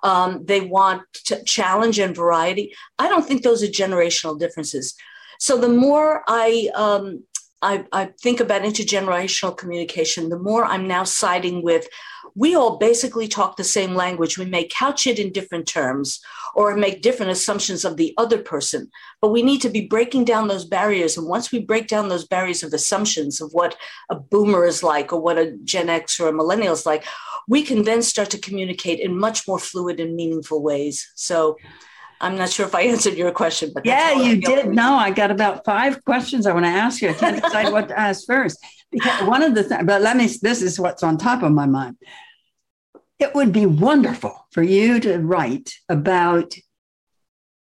Um, 0.03 0.45
they 0.45 0.61
want 0.61 1.03
challenge 1.45 1.99
and 1.99 2.15
variety. 2.15 2.73
I 2.99 3.07
don't 3.07 3.25
think 3.25 3.43
those 3.43 3.63
are 3.63 3.67
generational 3.67 4.37
differences. 4.37 4.95
So 5.39 5.57
the 5.57 5.69
more 5.69 6.23
I 6.27 6.69
um, 6.75 7.23
I, 7.63 7.85
I 7.91 8.05
think 8.21 8.39
about 8.39 8.63
intergenerational 8.63 9.57
communication, 9.57 10.29
the 10.29 10.37
more 10.37 10.65
I'm 10.65 10.87
now 10.87 11.03
siding 11.03 11.63
with 11.63 11.87
we 12.35 12.55
all 12.55 12.77
basically 12.77 13.27
talk 13.27 13.57
the 13.57 13.63
same 13.63 13.93
language. 13.93 14.37
We 14.37 14.45
may 14.45 14.65
couch 14.65 15.05
it 15.05 15.19
in 15.19 15.31
different 15.31 15.67
terms 15.67 16.19
or 16.55 16.75
make 16.75 17.01
different 17.01 17.31
assumptions 17.31 17.85
of 17.85 17.97
the 17.97 18.13
other 18.17 18.37
person, 18.37 18.89
but 19.21 19.29
we 19.29 19.41
need 19.41 19.61
to 19.61 19.69
be 19.69 19.87
breaking 19.87 20.25
down 20.25 20.47
those 20.47 20.65
barriers. 20.65 21.17
And 21.17 21.27
once 21.27 21.51
we 21.51 21.59
break 21.59 21.87
down 21.87 22.09
those 22.09 22.25
barriers 22.25 22.63
of 22.63 22.73
assumptions 22.73 23.41
of 23.41 23.51
what 23.53 23.75
a 24.09 24.15
boomer 24.15 24.65
is 24.65 24.83
like 24.83 25.13
or 25.13 25.21
what 25.21 25.37
a 25.37 25.55
Gen 25.63 25.89
X 25.89 26.19
or 26.19 26.29
a 26.29 26.33
millennial 26.33 26.73
is 26.73 26.85
like, 26.85 27.05
we 27.47 27.61
can 27.61 27.83
then 27.83 28.01
start 28.01 28.29
to 28.31 28.37
communicate 28.37 28.99
in 28.99 29.17
much 29.17 29.47
more 29.47 29.59
fluid 29.59 29.99
and 29.99 30.15
meaningful 30.15 30.63
ways. 30.63 31.11
So, 31.15 31.57
I'm 32.21 32.37
not 32.37 32.49
sure 32.49 32.65
if 32.65 32.75
I 32.75 32.81
answered 32.93 33.15
your 33.15 33.31
question, 33.31 33.71
but 33.73 33.85
yeah, 33.85 34.13
you 34.13 34.41
did. 34.41 34.67
No, 34.67 34.95
I 34.95 35.11
got 35.11 35.31
about 35.31 35.65
five 35.65 36.03
questions 36.05 36.45
I 36.45 36.53
want 36.53 36.65
to 36.65 36.69
ask 36.69 37.01
you. 37.01 37.09
I 37.09 37.13
can't 37.13 37.41
decide 37.41 37.71
what 37.71 37.89
to 37.89 37.99
ask 37.99 38.25
first. 38.25 38.63
Because 38.91 39.27
one 39.27 39.41
of 39.41 39.55
the 39.55 39.63
things, 39.63 39.83
but 39.85 40.01
let 40.01 40.15
me, 40.15 40.27
this 40.41 40.61
is 40.61 40.79
what's 40.79 41.03
on 41.03 41.17
top 41.17 41.41
of 41.41 41.51
my 41.51 41.65
mind. 41.65 41.97
It 43.19 43.33
would 43.33 43.51
be 43.51 43.65
wonderful 43.65 44.47
for 44.51 44.61
you 44.61 44.99
to 44.99 45.17
write 45.17 45.73
about 45.89 46.53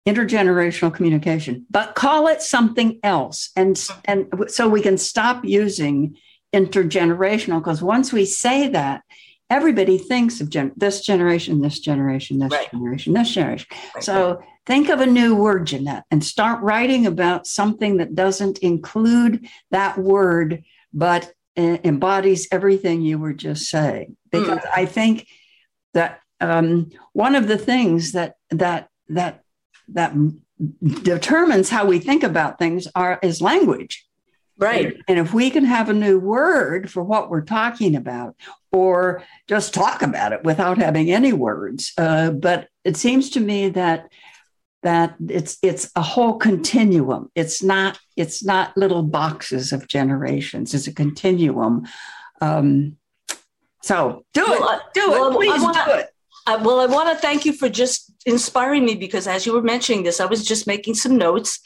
intergenerational 0.07 0.95
communication, 0.95 1.66
but 1.71 1.95
call 1.95 2.28
it 2.28 2.40
something 2.40 2.99
else. 3.02 3.50
And, 3.57 3.83
and 4.04 4.26
so 4.49 4.68
we 4.68 4.80
can 4.80 4.97
stop 4.97 5.45
using 5.45 6.16
intergenerational, 6.54 7.61
because 7.61 7.83
once 7.83 8.12
we 8.12 8.25
say 8.25 8.68
that, 8.68 9.02
everybody 9.50 9.99
thinks 9.99 10.40
of 10.40 10.50
gen- 10.50 10.73
this 10.76 11.00
generation, 11.00 11.61
this 11.61 11.81
generation, 11.81 12.38
this 12.38 12.52
right. 12.52 12.71
generation, 12.71 13.12
this 13.12 13.31
generation. 13.31 13.67
Right. 13.95 14.05
So 14.05 14.43
think 14.67 14.88
of 14.88 15.00
a 15.00 15.07
new 15.07 15.35
word, 15.35 15.67
Jeanette, 15.67 16.05
and 16.11 16.23
start 16.25 16.62
writing 16.62 17.07
about 17.07 17.47
something 17.47 17.97
that 17.99 18.14
doesn't 18.14 18.59
include 18.59 19.47
that 19.71 19.99
word, 19.99 20.64
but 20.93 21.33
uh, 21.57 21.78
embodies 21.85 22.49
everything 22.52 23.02
you 23.02 23.19
were 23.19 23.33
just 23.33 23.67
saying. 23.67 24.17
Because 24.31 24.59
mm. 24.59 24.71
I 24.75 24.87
think 24.87 25.26
that 25.95 26.21
um, 26.40 26.90
one 27.12 27.35
of 27.35 27.49
the 27.49 27.59
things 27.59 28.12
that 28.12 28.35
that 28.50 28.88
that 29.09 29.43
that 29.88 30.14
determines 31.02 31.71
how 31.71 31.87
we 31.87 31.99
think 31.99 32.23
about 32.23 32.59
things 32.59 32.87
are 32.95 33.19
is 33.23 33.40
language 33.40 34.08
Right. 34.59 34.97
And 35.07 35.19
if 35.19 35.33
we 35.33 35.50
can 35.50 35.65
have 35.65 35.88
a 35.88 35.95
new 35.95 36.19
word 36.19 36.91
for 36.91 37.03
what 37.03 37.31
we're 37.31 37.43
talking 37.43 37.95
about, 37.95 38.35
or 38.73 39.23
just 39.47 39.73
talk 39.73 40.03
about 40.03 40.33
it 40.33 40.43
without 40.43 40.79
having 40.79 41.11
any 41.11 41.33
words, 41.33 41.93
uh, 41.97 42.33
but 42.33 42.69
it 42.85 42.97
seems 42.97 43.31
to 43.31 43.41
me 43.41 43.69
that 43.71 44.09
that 44.83 45.15
it's 45.29 45.59
it's 45.62 45.91
a 45.97 46.03
whole 46.03 46.38
continuum. 46.38 47.31
It's 47.35 47.62
not 47.62 47.99
it's 48.17 48.45
not 48.45 48.77
little 48.77 49.03
boxes 49.03 49.73
of 49.73 49.88
generations. 49.88 50.75
It's 50.75 50.87
a 50.87 50.93
continuum. 50.93 51.87
Um, 52.41 52.97
so 53.83 54.25
do 54.35 54.45
well, 54.45 54.71
it, 54.71 54.83
do 54.93 55.11
well, 55.11 55.31
it, 55.31 55.35
please 55.37 55.62
wanna, 55.62 55.85
do 55.85 55.93
it. 55.93 56.09
Uh, 56.47 56.61
well, 56.62 56.81
I 56.81 56.87
want 56.87 57.11
to 57.11 57.21
thank 57.21 57.45
you 57.45 57.53
for 57.53 57.69
just 57.69 58.12
inspiring 58.27 58.85
me 58.85 58.95
because 58.95 59.27
as 59.27 59.47
you 59.47 59.53
were 59.53 59.62
mentioning 59.62 60.03
this, 60.03 60.21
I 60.21 60.27
was 60.27 60.45
just 60.45 60.67
making 60.67 60.95
some 60.95 61.17
notes 61.17 61.61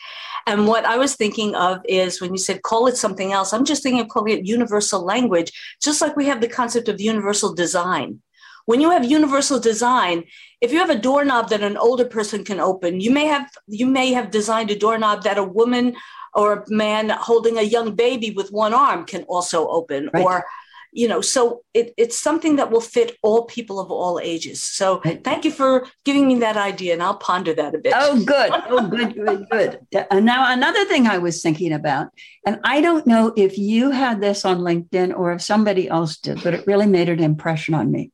and 0.47 0.67
what 0.67 0.85
I 0.85 0.97
was 0.97 1.15
thinking 1.15 1.55
of 1.55 1.81
is 1.85 2.21
when 2.21 2.33
you 2.33 2.39
said 2.39 2.63
call 2.63 2.87
it 2.87 2.97
something 2.97 3.33
else, 3.33 3.53
I'm 3.53 3.65
just 3.65 3.83
thinking 3.83 4.01
of 4.01 4.09
calling 4.09 4.39
it 4.39 4.47
universal 4.47 5.05
language, 5.05 5.53
just 5.81 6.01
like 6.01 6.17
we 6.17 6.27
have 6.27 6.41
the 6.41 6.49
concept 6.49 6.89
of 6.89 7.01
universal 7.01 7.55
design. 7.55 8.21
When 8.67 8.81
you 8.81 8.91
have 8.91 9.05
universal 9.05 9.59
design, 9.59 10.25
if 10.61 10.73
you 10.73 10.79
have 10.79 10.91
a 10.91 10.99
doorknob 10.99 11.49
that 11.49 11.63
an 11.63 11.77
older 11.77 12.05
person 12.05 12.45
can 12.45 12.61
open, 12.61 13.01
you 13.01 13.11
may 13.11 13.27
have 13.27 13.51
you 13.67 13.87
may 13.87 14.13
have 14.13 14.31
designed 14.31 14.71
a 14.71 14.79
doorknob 14.79 15.25
that 15.25 15.39
a 15.39 15.45
woman 15.45 15.97
or 16.35 16.53
a 16.53 16.65
man 16.69 17.11
holding 17.11 17.59
a 17.59 17.63
young 17.63 17.95
baby 17.95 18.31
with 18.31 18.51
one 18.51 18.73
arm 18.73 19.05
can 19.05 19.23
also 19.25 19.69
open 19.69 20.09
right. 20.15 20.25
or 20.25 20.45
you 20.93 21.09
know 21.09 21.21
so 21.21 21.63
it, 21.73 21.95
it's 21.97 22.19
something 22.19 22.57
that 22.57 22.71
will 22.71 22.81
fit 22.81 23.17
all 23.23 23.47
people 23.47 23.81
of 23.81 23.91
all 23.91 24.21
ages. 24.23 24.63
So 24.63 25.01
thank 25.25 25.45
you 25.45 25.51
for 25.51 25.87
giving 26.05 26.29
me 26.29 26.39
that 26.41 26.57
idea 26.57 26.93
and 26.93 27.03
i'll 27.03 27.17
ponder 27.17 27.55
that 27.55 27.75
a 27.75 27.79
bit. 27.79 27.95
Oh 27.97 28.23
good. 28.25 28.53
Oh 28.73 28.89
good 28.89 29.15
good 29.15 29.47
good. 29.51 29.81
And 29.93 30.07
uh, 30.11 30.21
now 30.21 30.53
another 30.53 30.85
thing 30.85 31.07
i 31.07 31.19
was 31.19 31.43
thinking 31.43 31.73
about 31.73 32.09
and 32.47 32.61
i 32.65 32.81
don't 32.81 33.07
know 33.07 33.33
if 33.37 33.59
you 33.59 33.91
had 33.91 34.21
this 34.21 34.45
on 34.45 34.59
linkedin 34.59 35.17
or 35.17 35.33
if 35.33 35.43
somebody 35.43 35.89
else 35.89 36.17
did 36.17 36.43
but 36.43 36.55
it 36.55 36.67
really 36.67 36.87
made 36.87 37.09
an 37.09 37.21
impression 37.21 37.75
on 37.75 37.91
me. 37.91 38.13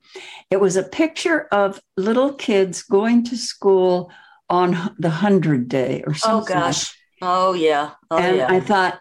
It 0.50 0.60
was 0.60 0.76
a 0.76 0.82
picture 0.82 1.48
of 1.52 1.80
little 1.96 2.32
kids 2.32 2.82
going 2.82 3.24
to 3.24 3.36
school 3.36 4.10
on 4.48 4.94
the 4.98 5.10
hundred 5.10 5.68
day 5.68 6.02
or 6.06 6.12
oh, 6.12 6.16
something. 6.16 6.56
oh 6.56 6.60
gosh. 6.60 6.94
Oh 7.20 7.52
yeah. 7.52 7.90
Oh, 8.10 8.18
and 8.18 8.36
yeah. 8.36 8.46
i 8.48 8.60
thought 8.60 9.00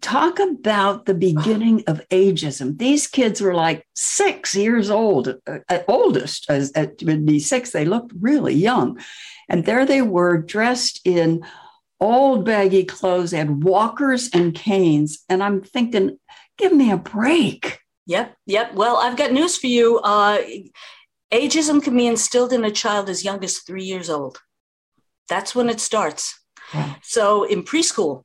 talk 0.00 0.38
about 0.38 1.06
the 1.06 1.14
beginning 1.28 1.84
of 1.86 2.06
ageism. 2.10 2.78
These 2.78 3.06
kids 3.06 3.40
were 3.40 3.54
like 3.54 3.86
six 3.94 4.54
years 4.54 4.90
old, 4.90 5.28
uh, 5.46 5.58
at 5.68 5.84
oldest, 5.88 6.46
as 6.48 6.72
at 6.72 7.02
would 7.02 7.26
be 7.26 7.40
six. 7.40 7.70
They 7.70 7.84
looked 7.84 8.12
really 8.20 8.54
young, 8.54 9.00
and 9.48 9.64
there 9.64 9.86
they 9.86 10.02
were 10.02 10.38
dressed 10.38 11.00
in 11.04 11.44
old 12.00 12.44
baggy 12.44 12.84
clothes, 12.84 13.32
and 13.32 13.62
walkers 13.62 14.30
and 14.32 14.54
canes. 14.54 15.24
And 15.28 15.42
I'm 15.42 15.60
thinking, 15.60 16.18
give 16.56 16.72
me 16.72 16.90
a 16.90 16.96
break. 16.96 17.80
Yep, 18.06 18.36
yep. 18.46 18.74
Well, 18.74 18.96
I've 18.96 19.16
got 19.16 19.32
news 19.32 19.56
for 19.58 19.66
you. 19.66 19.98
Uh, 19.98 20.38
ageism 21.30 21.82
can 21.82 21.96
be 21.96 22.06
instilled 22.06 22.52
in 22.52 22.64
a 22.64 22.70
child 22.70 23.08
as 23.08 23.24
young 23.24 23.44
as 23.44 23.58
three 23.58 23.84
years 23.84 24.08
old. 24.08 24.38
That's 25.28 25.54
when 25.54 25.68
it 25.68 25.78
starts. 25.78 26.40
So 27.02 27.44
in 27.44 27.62
preschool, 27.62 28.24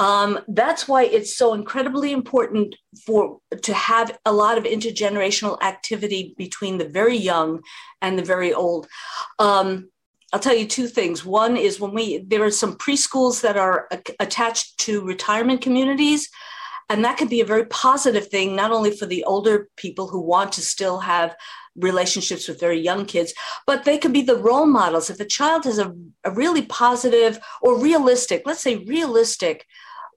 um, 0.00 0.38
that's 0.48 0.88
why 0.88 1.04
it's 1.04 1.36
so 1.36 1.52
incredibly 1.52 2.10
important 2.10 2.74
for 3.04 3.38
to 3.60 3.74
have 3.74 4.18
a 4.24 4.32
lot 4.32 4.56
of 4.56 4.64
intergenerational 4.64 5.60
activity 5.62 6.34
between 6.38 6.78
the 6.78 6.88
very 6.88 7.18
young 7.18 7.60
and 8.00 8.18
the 8.18 8.24
very 8.24 8.54
old. 8.54 8.88
Um, 9.38 9.90
I'll 10.32 10.40
tell 10.40 10.56
you 10.56 10.66
two 10.66 10.86
things. 10.86 11.22
One 11.22 11.54
is 11.54 11.80
when 11.80 11.92
we 11.92 12.24
there 12.26 12.42
are 12.44 12.50
some 12.50 12.78
preschools 12.78 13.42
that 13.42 13.58
are 13.58 13.88
a- 13.92 14.00
attached 14.20 14.78
to 14.86 15.04
retirement 15.04 15.60
communities, 15.60 16.30
and 16.88 17.04
that 17.04 17.18
can 17.18 17.28
be 17.28 17.42
a 17.42 17.52
very 17.52 17.66
positive 17.66 18.28
thing, 18.28 18.56
not 18.56 18.72
only 18.72 18.96
for 18.96 19.04
the 19.04 19.24
older 19.24 19.68
people 19.76 20.08
who 20.08 20.22
want 20.22 20.52
to 20.52 20.62
still 20.62 21.00
have 21.00 21.36
relationships 21.76 22.48
with 22.48 22.58
very 22.58 22.80
young 22.80 23.04
kids, 23.04 23.34
but 23.66 23.84
they 23.84 23.98
could 23.98 24.14
be 24.14 24.22
the 24.22 24.42
role 24.48 24.66
models. 24.66 25.10
If 25.10 25.20
a 25.20 25.26
child 25.26 25.64
has 25.64 25.78
a, 25.78 25.94
a 26.24 26.30
really 26.30 26.62
positive 26.62 27.38
or 27.60 27.78
realistic, 27.78 28.44
let's 28.46 28.62
say 28.62 28.76
realistic 28.76 29.66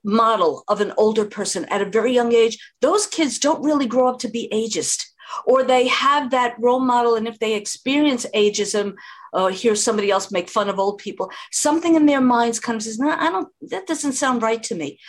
model 0.04 0.64
of 0.68 0.80
an 0.80 0.92
older 0.96 1.24
person 1.24 1.64
at 1.66 1.80
a 1.80 1.90
very 1.90 2.12
young 2.12 2.32
age, 2.32 2.58
those 2.80 3.06
kids 3.06 3.38
don't 3.38 3.64
really 3.64 3.86
grow 3.86 4.08
up 4.08 4.18
to 4.20 4.28
be 4.28 4.48
ageist. 4.52 5.04
Or 5.46 5.64
they 5.64 5.88
have 5.88 6.30
that 6.30 6.54
role 6.60 6.80
model, 6.80 7.16
and 7.16 7.26
if 7.26 7.38
they 7.38 7.54
experience 7.54 8.26
ageism, 8.34 8.94
or 9.32 9.50
hear 9.50 9.74
somebody 9.74 10.10
else 10.10 10.30
make 10.30 10.48
fun 10.48 10.68
of 10.68 10.78
old 10.78 10.98
people, 10.98 11.30
something 11.50 11.96
in 11.96 12.06
their 12.06 12.20
minds 12.20 12.60
of 12.68 12.82
says, 12.82 12.98
"No, 12.98 13.10
I 13.10 13.30
don't. 13.30 13.48
That 13.62 13.86
doesn't 13.86 14.12
sound 14.12 14.42
right 14.42 14.62
to 14.64 14.74
me." 14.74 15.00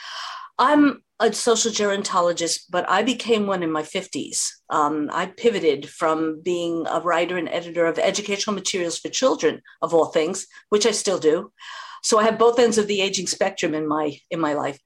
I'm 0.57 1.03
a 1.19 1.31
social 1.33 1.71
gerontologist, 1.71 2.65
but 2.69 2.89
I 2.89 3.03
became 3.03 3.47
one 3.47 3.63
in 3.63 3.71
my 3.71 3.83
50s. 3.83 4.51
Um, 4.69 5.09
I 5.11 5.27
pivoted 5.27 5.89
from 5.89 6.41
being 6.41 6.85
a 6.87 6.99
writer 6.99 7.37
and 7.37 7.49
editor 7.49 7.85
of 7.85 7.97
educational 7.97 8.53
materials 8.53 8.97
for 8.97 9.09
children, 9.09 9.61
of 9.81 9.93
all 9.93 10.07
things, 10.07 10.47
which 10.69 10.85
I 10.85 10.91
still 10.91 11.19
do, 11.19 11.51
so 12.05 12.19
I 12.19 12.24
have 12.25 12.38
both 12.38 12.59
ends 12.59 12.77
of 12.77 12.85
the 12.85 13.01
aging 13.01 13.25
spectrum 13.25 13.74
in 13.74 13.88
my 13.88 14.15
in 14.29 14.39
my 14.39 14.53
life. 14.53 14.79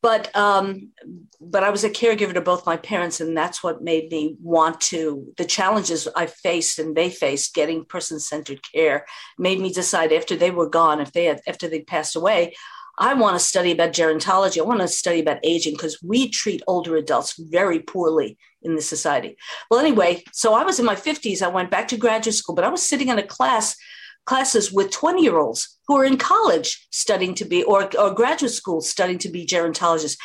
But 0.00 0.34
um, 0.34 0.92
but 1.38 1.62
I 1.62 1.68
was 1.68 1.84
a 1.84 1.90
caregiver 1.90 2.32
to 2.32 2.40
both 2.40 2.64
my 2.64 2.78
parents, 2.78 3.20
and 3.20 3.36
that's 3.36 3.62
what 3.62 3.82
made 3.82 4.10
me 4.10 4.36
want 4.40 4.80
to. 4.92 5.34
The 5.36 5.44
challenges 5.44 6.08
I 6.16 6.24
faced 6.24 6.78
and 6.78 6.96
they 6.96 7.10
faced, 7.10 7.54
getting 7.54 7.84
person 7.84 8.18
centered 8.18 8.60
care, 8.72 9.04
made 9.38 9.60
me 9.60 9.70
decide 9.70 10.14
after 10.14 10.34
they 10.34 10.50
were 10.50 10.66
gone, 10.66 10.98
if 10.98 11.12
they 11.12 11.26
had 11.26 11.42
after 11.46 11.68
they 11.68 11.82
passed 11.82 12.16
away, 12.16 12.54
I 12.98 13.12
want 13.12 13.38
to 13.38 13.44
study 13.44 13.72
about 13.72 13.92
gerontology. 13.92 14.58
I 14.58 14.64
want 14.64 14.80
to 14.80 14.88
study 14.88 15.20
about 15.20 15.44
aging 15.44 15.74
because 15.74 16.02
we 16.02 16.30
treat 16.30 16.62
older 16.66 16.96
adults 16.96 17.34
very 17.38 17.80
poorly 17.80 18.38
in 18.62 18.76
this 18.76 18.88
society. 18.88 19.36
Well, 19.70 19.78
anyway, 19.78 20.24
so 20.32 20.54
I 20.54 20.64
was 20.64 20.80
in 20.80 20.86
my 20.86 20.96
50s. 20.96 21.42
I 21.42 21.48
went 21.48 21.70
back 21.70 21.88
to 21.88 21.98
graduate 21.98 22.34
school, 22.34 22.54
but 22.54 22.64
I 22.64 22.70
was 22.70 22.82
sitting 22.82 23.08
in 23.08 23.18
a 23.18 23.22
class 23.22 23.76
classes 24.24 24.72
with 24.72 24.90
20 24.90 25.22
year 25.22 25.38
olds 25.38 25.78
who 25.92 25.98
are 25.98 26.04
in 26.06 26.16
college 26.16 26.86
studying 26.90 27.34
to 27.34 27.44
be, 27.44 27.62
or, 27.64 27.90
or 27.98 28.14
graduate 28.14 28.52
school 28.52 28.80
studying 28.80 29.18
to 29.18 29.28
be 29.28 29.44
gerontologists. 29.44 30.16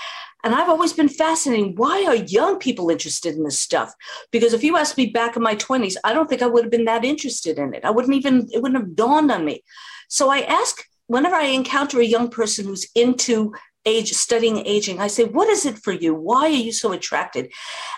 And 0.45 0.55
I've 0.55 0.69
always 0.69 0.93
been 0.93 1.09
fascinated. 1.09 1.77
Why 1.77 2.05
are 2.05 2.15
young 2.15 2.57
people 2.57 2.89
interested 2.89 3.35
in 3.35 3.43
this 3.43 3.59
stuff? 3.59 3.93
Because 4.31 4.53
if 4.53 4.63
you 4.63 4.77
asked 4.77 4.97
me 4.97 5.07
back 5.07 5.35
in 5.35 5.41
my 5.41 5.55
20s, 5.55 5.97
I 6.05 6.13
don't 6.13 6.29
think 6.29 6.41
I 6.41 6.47
would 6.47 6.63
have 6.63 6.71
been 6.71 6.85
that 6.85 7.03
interested 7.03 7.57
in 7.57 7.73
it. 7.73 7.83
I 7.83 7.89
wouldn't 7.89 8.15
even, 8.15 8.47
it 8.53 8.61
wouldn't 8.61 8.79
have 8.79 8.95
dawned 8.95 9.29
on 9.29 9.43
me. 9.43 9.61
So 10.07 10.29
I 10.29 10.39
ask 10.41 10.85
whenever 11.07 11.35
I 11.35 11.47
encounter 11.47 11.99
a 11.99 12.05
young 12.05 12.29
person 12.29 12.65
who's 12.65 12.87
into 12.95 13.53
age 13.85 14.11
studying 14.11 14.57
aging 14.65 14.99
i 14.99 15.07
say 15.07 15.23
what 15.23 15.47
is 15.47 15.65
it 15.65 15.77
for 15.77 15.93
you 15.93 16.13
why 16.13 16.41
are 16.41 16.49
you 16.49 16.73
so 16.73 16.91
attracted 16.91 17.49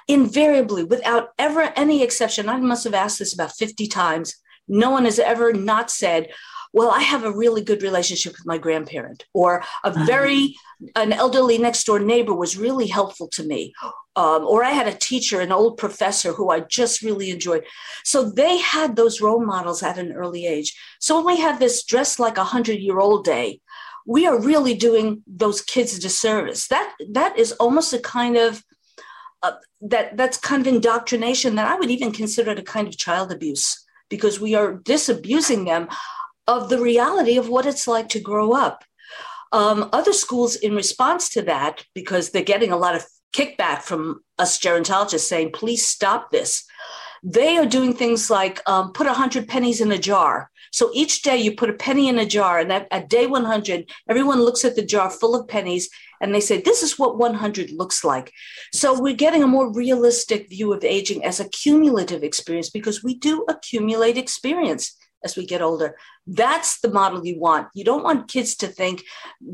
invariably 0.07 0.83
without 0.83 1.29
ever 1.39 1.73
any 1.75 2.03
exception 2.03 2.47
i 2.47 2.55
must 2.57 2.83
have 2.83 2.93
asked 2.93 3.17
this 3.17 3.33
about 3.33 3.51
50 3.53 3.87
times 3.87 4.35
no 4.69 4.91
one 4.91 5.05
has 5.05 5.19
ever 5.19 5.51
not 5.51 5.89
said, 5.89 6.29
well, 6.71 6.91
I 6.91 7.01
have 7.01 7.23
a 7.23 7.31
really 7.31 7.63
good 7.63 7.81
relationship 7.81 8.33
with 8.33 8.45
my 8.45 8.57
grandparent, 8.57 9.25
or 9.33 9.63
a 9.83 9.91
very, 10.05 10.55
an 10.95 11.13
elderly 11.13 11.57
next 11.57 11.83
door 11.85 11.99
neighbor 11.99 12.33
was 12.33 12.57
really 12.57 12.87
helpful 12.87 13.27
to 13.29 13.43
me. 13.43 13.73
Um, 14.15 14.45
or 14.45 14.63
I 14.63 14.71
had 14.71 14.87
a 14.87 14.97
teacher, 14.97 15.39
an 15.39 15.51
old 15.51 15.77
professor 15.77 16.33
who 16.33 16.49
I 16.49 16.59
just 16.59 17.01
really 17.01 17.31
enjoyed. 17.31 17.63
So 18.03 18.29
they 18.29 18.57
had 18.57 18.95
those 18.95 19.21
role 19.21 19.43
models 19.43 19.81
at 19.81 19.97
an 19.97 20.11
early 20.11 20.45
age. 20.45 20.77
So 20.99 21.17
when 21.17 21.35
we 21.35 21.41
have 21.41 21.59
this 21.59 21.83
dress 21.83 22.19
like 22.19 22.37
a 22.37 22.43
hundred 22.43 22.79
year 22.79 22.99
old 22.99 23.23
day, 23.23 23.61
we 24.05 24.27
are 24.27 24.39
really 24.39 24.73
doing 24.73 25.23
those 25.25 25.61
kids 25.61 25.97
a 25.97 26.01
disservice. 26.01 26.67
That 26.67 26.93
that 27.11 27.37
is 27.37 27.51
almost 27.53 27.93
a 27.93 27.99
kind 27.99 28.37
of 28.37 28.63
uh, 29.41 29.53
that 29.81 30.17
that's 30.17 30.37
kind 30.37 30.65
of 30.65 30.73
indoctrination 30.73 31.55
that 31.55 31.67
I 31.67 31.75
would 31.75 31.89
even 31.89 32.11
consider 32.11 32.51
it 32.51 32.59
a 32.59 32.63
kind 32.63 32.87
of 32.87 32.97
child 32.97 33.31
abuse 33.31 33.85
because 34.09 34.39
we 34.39 34.55
are 34.55 34.73
disabusing 34.73 35.65
them 35.65 35.87
of 36.49 36.67
the 36.67 36.79
reality 36.79 37.37
of 37.37 37.47
what 37.47 37.67
it's 37.67 37.87
like 37.87 38.09
to 38.09 38.19
grow 38.19 38.53
up. 38.53 38.83
Um, 39.51 39.89
other 39.93 40.13
schools, 40.13 40.55
in 40.55 40.73
response 40.75 41.29
to 41.29 41.43
that, 41.43 41.85
because 41.93 42.31
they're 42.31 42.53
getting 42.53 42.71
a 42.71 42.77
lot 42.77 42.95
of 42.95 43.05
kickback 43.33 43.83
from 43.83 44.21
us 44.39 44.59
gerontologists 44.59 45.27
saying, 45.27 45.51
please 45.51 45.85
stop 45.85 46.31
this, 46.31 46.65
they 47.21 47.57
are 47.57 47.67
doing 47.67 47.93
things 47.93 48.31
like 48.31 48.61
um, 48.67 48.93
put 48.93 49.05
100 49.05 49.47
pennies 49.47 49.79
in 49.79 49.91
a 49.91 49.97
jar. 49.97 50.49
So 50.71 50.89
each 50.93 51.21
day 51.21 51.37
you 51.37 51.55
put 51.55 51.69
a 51.69 51.73
penny 51.73 52.07
in 52.07 52.17
a 52.17 52.25
jar, 52.25 52.57
and 52.59 52.71
at, 52.71 52.87
at 52.89 53.09
day 53.09 53.27
100, 53.27 53.91
everyone 54.09 54.41
looks 54.41 54.65
at 54.65 54.75
the 54.75 54.85
jar 54.85 55.11
full 55.11 55.35
of 55.35 55.47
pennies 55.47 55.89
and 56.21 56.33
they 56.33 56.39
say, 56.39 56.61
This 56.61 56.81
is 56.81 56.97
what 56.97 57.17
100 57.17 57.71
looks 57.71 58.03
like. 58.03 58.31
So 58.73 58.99
we're 58.99 59.15
getting 59.15 59.43
a 59.43 59.47
more 59.47 59.71
realistic 59.71 60.49
view 60.49 60.73
of 60.73 60.83
aging 60.83 61.23
as 61.25 61.39
a 61.39 61.49
cumulative 61.49 62.23
experience 62.23 62.69
because 62.69 63.03
we 63.03 63.15
do 63.15 63.45
accumulate 63.49 64.17
experience 64.17 64.95
as 65.23 65.35
we 65.35 65.45
get 65.45 65.61
older. 65.61 65.95
That's 66.25 66.79
the 66.79 66.89
model 66.89 67.25
you 67.25 67.39
want. 67.39 67.67
You 67.73 67.83
don't 67.83 68.03
want 68.03 68.29
kids 68.29 68.55
to 68.57 68.67
think 68.67 69.03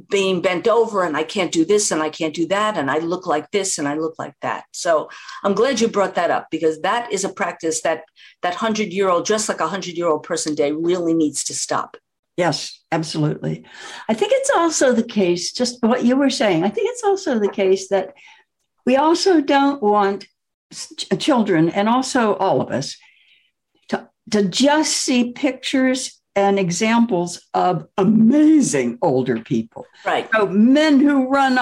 being 0.10 0.42
bent 0.42 0.68
over 0.68 1.04
and 1.04 1.16
I 1.18 1.24
can't 1.24 1.52
do 1.52 1.66
this 1.66 1.92
and 1.92 2.02
I 2.02 2.10
can't 2.10 2.34
do 2.34 2.48
that 2.48 2.78
and 2.78 2.92
I 2.92 3.00
look 3.00 3.26
like 3.26 3.52
this 3.52 3.78
and 3.78 3.88
I 3.88 3.96
look 3.96 4.16
like 4.20 4.36
that. 4.42 4.66
So 4.72 5.10
I'm 5.44 5.54
glad 5.54 5.80
you 5.80 5.88
brought 5.88 6.16
that 6.16 6.32
up 6.32 6.48
because 6.52 6.82
that 6.82 7.12
is 7.12 7.24
a 7.24 7.34
practice 7.34 7.82
that 7.82 8.04
that 8.42 8.54
100 8.54 8.94
year 8.94 9.10
old, 9.10 9.26
just 9.26 9.50
like 9.50 9.60
a 9.60 9.64
100 9.64 9.98
year 9.98 10.08
old 10.08 10.24
person 10.24 10.56
day, 10.56 10.72
really 10.72 11.14
needs 11.14 11.44
to 11.46 11.54
stop. 11.54 11.98
Yes, 12.38 12.82
absolutely. 12.92 13.66
I 14.10 14.14
think 14.14 14.34
it's 14.36 14.52
also 14.56 14.92
the 14.92 15.04
case, 15.04 15.54
just 15.54 15.82
what 15.82 16.04
you 16.04 16.18
were 16.18 16.30
saying, 16.30 16.64
I 16.66 16.70
think 16.70 16.90
it's 16.90 17.04
also 17.04 17.40
the 17.40 17.50
case 17.50 17.88
that 17.90 18.14
we 18.86 18.98
also 18.98 19.40
don't 19.40 19.82
want 19.82 20.28
children 21.18 21.70
and 21.70 21.88
also 21.88 22.36
all 22.36 22.62
of 22.62 22.72
us 22.72 22.98
to, 24.32 24.48
just 24.48 24.94
see 24.98 25.32
pictures 25.32 26.22
and 26.36 26.60
examples 26.60 27.42
of 27.54 27.88
amazing 27.98 28.98
older 29.02 29.40
people. 29.40 29.86
Right. 30.06 30.30
So 30.34 30.48
men 30.48 31.00
who 31.00 31.30
run 31.30 31.58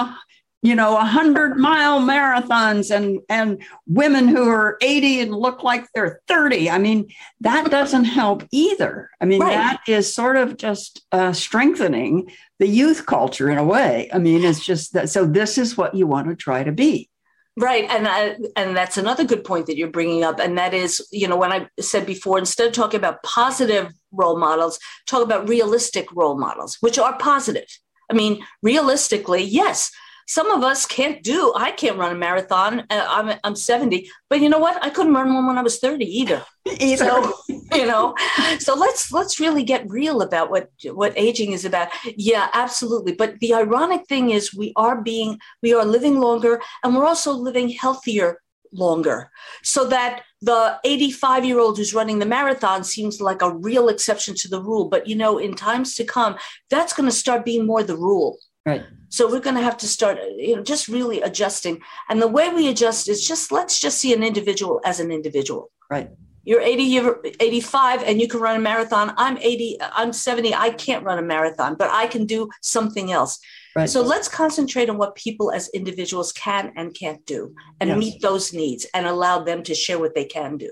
you 0.64 0.74
know, 0.74 0.96
a 0.96 1.04
hundred 1.04 1.58
mile 1.58 2.00
marathons 2.00 2.90
and 2.90 3.20
and 3.28 3.62
women 3.86 4.26
who 4.26 4.48
are 4.48 4.78
80 4.80 5.20
and 5.20 5.34
look 5.34 5.62
like 5.62 5.84
they're 5.94 6.22
30. 6.26 6.70
I 6.70 6.78
mean, 6.78 7.12
that 7.42 7.70
doesn't 7.70 8.06
help 8.06 8.44
either. 8.50 9.10
I 9.20 9.26
mean, 9.26 9.42
right. 9.42 9.52
that 9.52 9.82
is 9.86 10.12
sort 10.12 10.38
of 10.38 10.56
just 10.56 11.04
uh, 11.12 11.34
strengthening 11.34 12.30
the 12.60 12.66
youth 12.66 13.04
culture 13.04 13.50
in 13.50 13.58
a 13.58 13.64
way. 13.64 14.08
I 14.10 14.18
mean, 14.18 14.42
it's 14.42 14.64
just 14.64 14.94
that. 14.94 15.10
So 15.10 15.26
this 15.26 15.58
is 15.58 15.76
what 15.76 15.94
you 15.94 16.06
want 16.06 16.28
to 16.28 16.34
try 16.34 16.64
to 16.64 16.72
be. 16.72 17.10
Right, 17.56 17.84
and 17.88 18.48
and 18.56 18.76
that's 18.76 18.96
another 18.96 19.22
good 19.24 19.44
point 19.44 19.66
that 19.66 19.76
you're 19.76 19.88
bringing 19.90 20.24
up, 20.24 20.40
and 20.40 20.58
that 20.58 20.74
is, 20.74 21.06
you 21.12 21.28
know, 21.28 21.36
when 21.36 21.52
I 21.52 21.68
said 21.78 22.04
before, 22.04 22.36
instead 22.36 22.66
of 22.66 22.72
talking 22.72 22.98
about 22.98 23.22
positive 23.22 23.92
role 24.10 24.36
models, 24.36 24.80
talk 25.06 25.22
about 25.22 25.48
realistic 25.48 26.10
role 26.12 26.36
models, 26.36 26.78
which 26.80 26.98
are 26.98 27.16
positive. 27.16 27.68
I 28.10 28.14
mean, 28.14 28.44
realistically, 28.62 29.44
yes, 29.44 29.92
some 30.26 30.50
of 30.50 30.62
us 30.62 30.86
can't 30.86 31.22
do, 31.22 31.52
I 31.56 31.72
can't 31.72 31.98
run 31.98 32.12
a 32.12 32.18
marathon. 32.18 32.80
Uh, 32.90 33.06
I'm, 33.08 33.38
I'm 33.44 33.56
70, 33.56 34.08
but 34.28 34.40
you 34.40 34.48
know 34.48 34.58
what? 34.58 34.82
I 34.82 34.90
couldn't 34.90 35.14
run 35.14 35.32
one 35.32 35.46
when 35.46 35.58
I 35.58 35.62
was 35.62 35.78
30 35.78 36.04
either. 36.04 36.44
either. 36.80 37.04
So, 37.04 37.34
you 37.72 37.86
know, 37.86 38.14
so 38.58 38.74
let's, 38.74 39.12
let's 39.12 39.40
really 39.40 39.62
get 39.62 39.88
real 39.88 40.22
about 40.22 40.50
what, 40.50 40.70
what 40.92 41.12
aging 41.16 41.52
is 41.52 41.64
about. 41.64 41.88
Yeah, 42.16 42.48
absolutely. 42.52 43.12
But 43.12 43.40
the 43.40 43.54
ironic 43.54 44.06
thing 44.08 44.30
is 44.30 44.54
we 44.54 44.72
are 44.76 45.00
being, 45.00 45.38
we 45.62 45.74
are 45.74 45.84
living 45.84 46.20
longer 46.20 46.60
and 46.82 46.94
we're 46.94 47.06
also 47.06 47.32
living 47.32 47.68
healthier 47.68 48.40
longer 48.74 49.30
so 49.62 49.86
that 49.86 50.22
the 50.42 50.78
85 50.84 51.44
year 51.44 51.58
old 51.58 51.78
who's 51.78 51.94
running 51.94 52.18
the 52.18 52.26
marathon 52.26 52.84
seems 52.84 53.20
like 53.20 53.40
a 53.40 53.54
real 53.54 53.88
exception 53.88 54.34
to 54.34 54.48
the 54.48 54.60
rule 54.60 54.88
but 54.88 55.06
you 55.06 55.14
know 55.14 55.38
in 55.38 55.54
times 55.54 55.94
to 55.94 56.04
come 56.04 56.36
that's 56.70 56.92
going 56.92 57.08
to 57.08 57.14
start 57.14 57.44
being 57.44 57.66
more 57.66 57.82
the 57.82 57.96
rule 57.96 58.38
Right. 58.66 58.84
So 59.10 59.30
we're 59.30 59.40
going 59.40 59.56
to 59.56 59.62
have 59.62 59.76
to 59.78 59.86
start, 59.86 60.18
you 60.36 60.56
know, 60.56 60.62
just 60.62 60.88
really 60.88 61.20
adjusting. 61.20 61.80
And 62.08 62.20
the 62.20 62.28
way 62.28 62.48
we 62.48 62.68
adjust 62.68 63.08
is 63.08 63.26
just 63.26 63.52
let's 63.52 63.78
just 63.78 63.98
see 63.98 64.12
an 64.12 64.24
individual 64.24 64.80
as 64.84 65.00
an 65.00 65.10
individual. 65.10 65.70
Right. 65.90 66.10
You're 66.44 66.60
80 66.60 66.82
year 66.82 67.20
85 67.40 68.02
and 68.02 68.20
you 68.20 68.28
can 68.28 68.40
run 68.40 68.56
a 68.56 68.60
marathon. 68.60 69.14
I'm 69.16 69.38
80, 69.38 69.78
I'm 69.80 70.12
70. 70.12 70.54
I 70.54 70.70
can't 70.70 71.04
run 71.04 71.18
a 71.18 71.22
marathon, 71.22 71.76
but 71.76 71.90
I 71.90 72.06
can 72.06 72.26
do 72.26 72.50
something 72.60 73.12
else. 73.12 73.38
Right. 73.76 73.88
So 73.88 74.02
let's 74.02 74.28
concentrate 74.28 74.90
on 74.90 74.98
what 74.98 75.14
people 75.14 75.50
as 75.50 75.68
individuals 75.70 76.32
can 76.32 76.72
and 76.76 76.94
can't 76.94 77.24
do 77.26 77.54
and 77.80 77.88
yes. 77.90 77.98
meet 77.98 78.22
those 78.22 78.52
needs 78.52 78.86
and 78.94 79.06
allow 79.06 79.42
them 79.42 79.62
to 79.64 79.74
share 79.74 79.98
what 79.98 80.14
they 80.14 80.24
can 80.24 80.58
do 80.58 80.70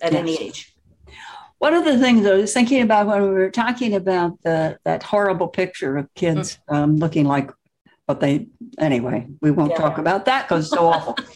at 0.00 0.12
yes. 0.12 0.20
any 0.20 0.40
age. 0.40 0.71
One 1.62 1.74
of 1.74 1.84
the 1.84 1.96
things 1.96 2.26
I 2.26 2.34
was 2.34 2.52
thinking 2.52 2.82
about 2.82 3.06
when 3.06 3.22
we 3.22 3.28
were 3.28 3.48
talking 3.48 3.94
about 3.94 4.42
the 4.42 4.78
that 4.84 5.04
horrible 5.04 5.46
picture 5.46 5.96
of 5.96 6.12
kids 6.14 6.58
mm. 6.68 6.76
um, 6.76 6.96
looking 6.96 7.24
like 7.24 7.52
what 8.06 8.18
they 8.18 8.48
anyway, 8.78 9.28
we 9.40 9.52
won't 9.52 9.70
yeah. 9.70 9.76
talk 9.76 9.98
about 9.98 10.24
that 10.24 10.48
because 10.48 10.64
it's 10.64 10.74
so 10.74 10.88
awful. 10.88 11.16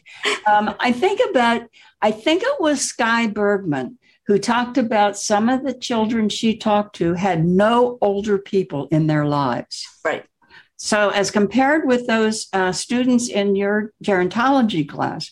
Um, 0.48 0.74
I 0.80 0.90
think 0.90 1.20
about 1.30 1.62
I 2.02 2.10
think 2.10 2.42
it 2.42 2.60
was 2.60 2.80
Sky 2.80 3.28
Bergman 3.28 3.98
who 4.26 4.38
talked 4.38 4.78
about 4.78 5.16
some 5.16 5.48
of 5.48 5.64
the 5.64 5.74
children 5.74 6.28
she 6.28 6.56
talked 6.56 6.96
to 6.96 7.14
had 7.14 7.44
no 7.46 7.96
older 8.00 8.36
people 8.36 8.88
in 8.90 9.06
their 9.06 9.26
lives. 9.26 9.86
Right. 10.04 10.24
So, 10.76 11.10
as 11.10 11.30
compared 11.30 11.86
with 11.86 12.08
those 12.08 12.48
uh, 12.52 12.72
students 12.72 13.28
in 13.28 13.54
your 13.54 13.92
gerontology 14.02 14.88
class, 14.88 15.30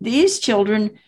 these 0.00 0.38
children 0.38 0.98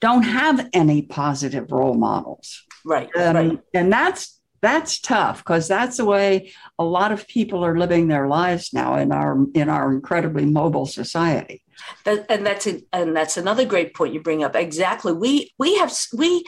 don't 0.00 0.22
have 0.22 0.70
any 0.72 1.02
positive 1.02 1.70
role 1.70 1.94
models. 1.94 2.64
Right. 2.84 3.08
Um, 3.16 3.36
right. 3.36 3.58
And 3.74 3.92
that's 3.92 4.40
that's 4.60 4.98
tough 5.00 5.38
because 5.38 5.68
that's 5.68 5.98
the 5.98 6.04
way 6.04 6.52
a 6.78 6.84
lot 6.84 7.12
of 7.12 7.28
people 7.28 7.64
are 7.64 7.78
living 7.78 8.08
their 8.08 8.26
lives 8.26 8.72
now 8.72 8.96
in 8.96 9.12
our 9.12 9.46
in 9.54 9.68
our 9.68 9.92
incredibly 9.92 10.44
mobile 10.44 10.86
society. 10.86 11.62
That, 12.04 12.26
and 12.28 12.44
that's 12.44 12.66
a, 12.66 12.82
and 12.92 13.16
that's 13.16 13.36
another 13.36 13.64
great 13.64 13.94
point 13.94 14.14
you 14.14 14.20
bring 14.20 14.42
up. 14.42 14.56
Exactly. 14.56 15.12
We 15.12 15.52
we 15.58 15.76
have 15.76 15.96
we 16.16 16.44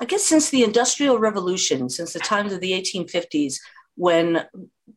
I 0.00 0.04
guess 0.04 0.24
since 0.24 0.50
the 0.50 0.62
industrial 0.64 1.18
revolution, 1.18 1.88
since 1.88 2.12
the 2.12 2.18
times 2.18 2.52
of 2.52 2.60
the 2.60 2.72
1850s 2.72 3.58
when 3.96 4.44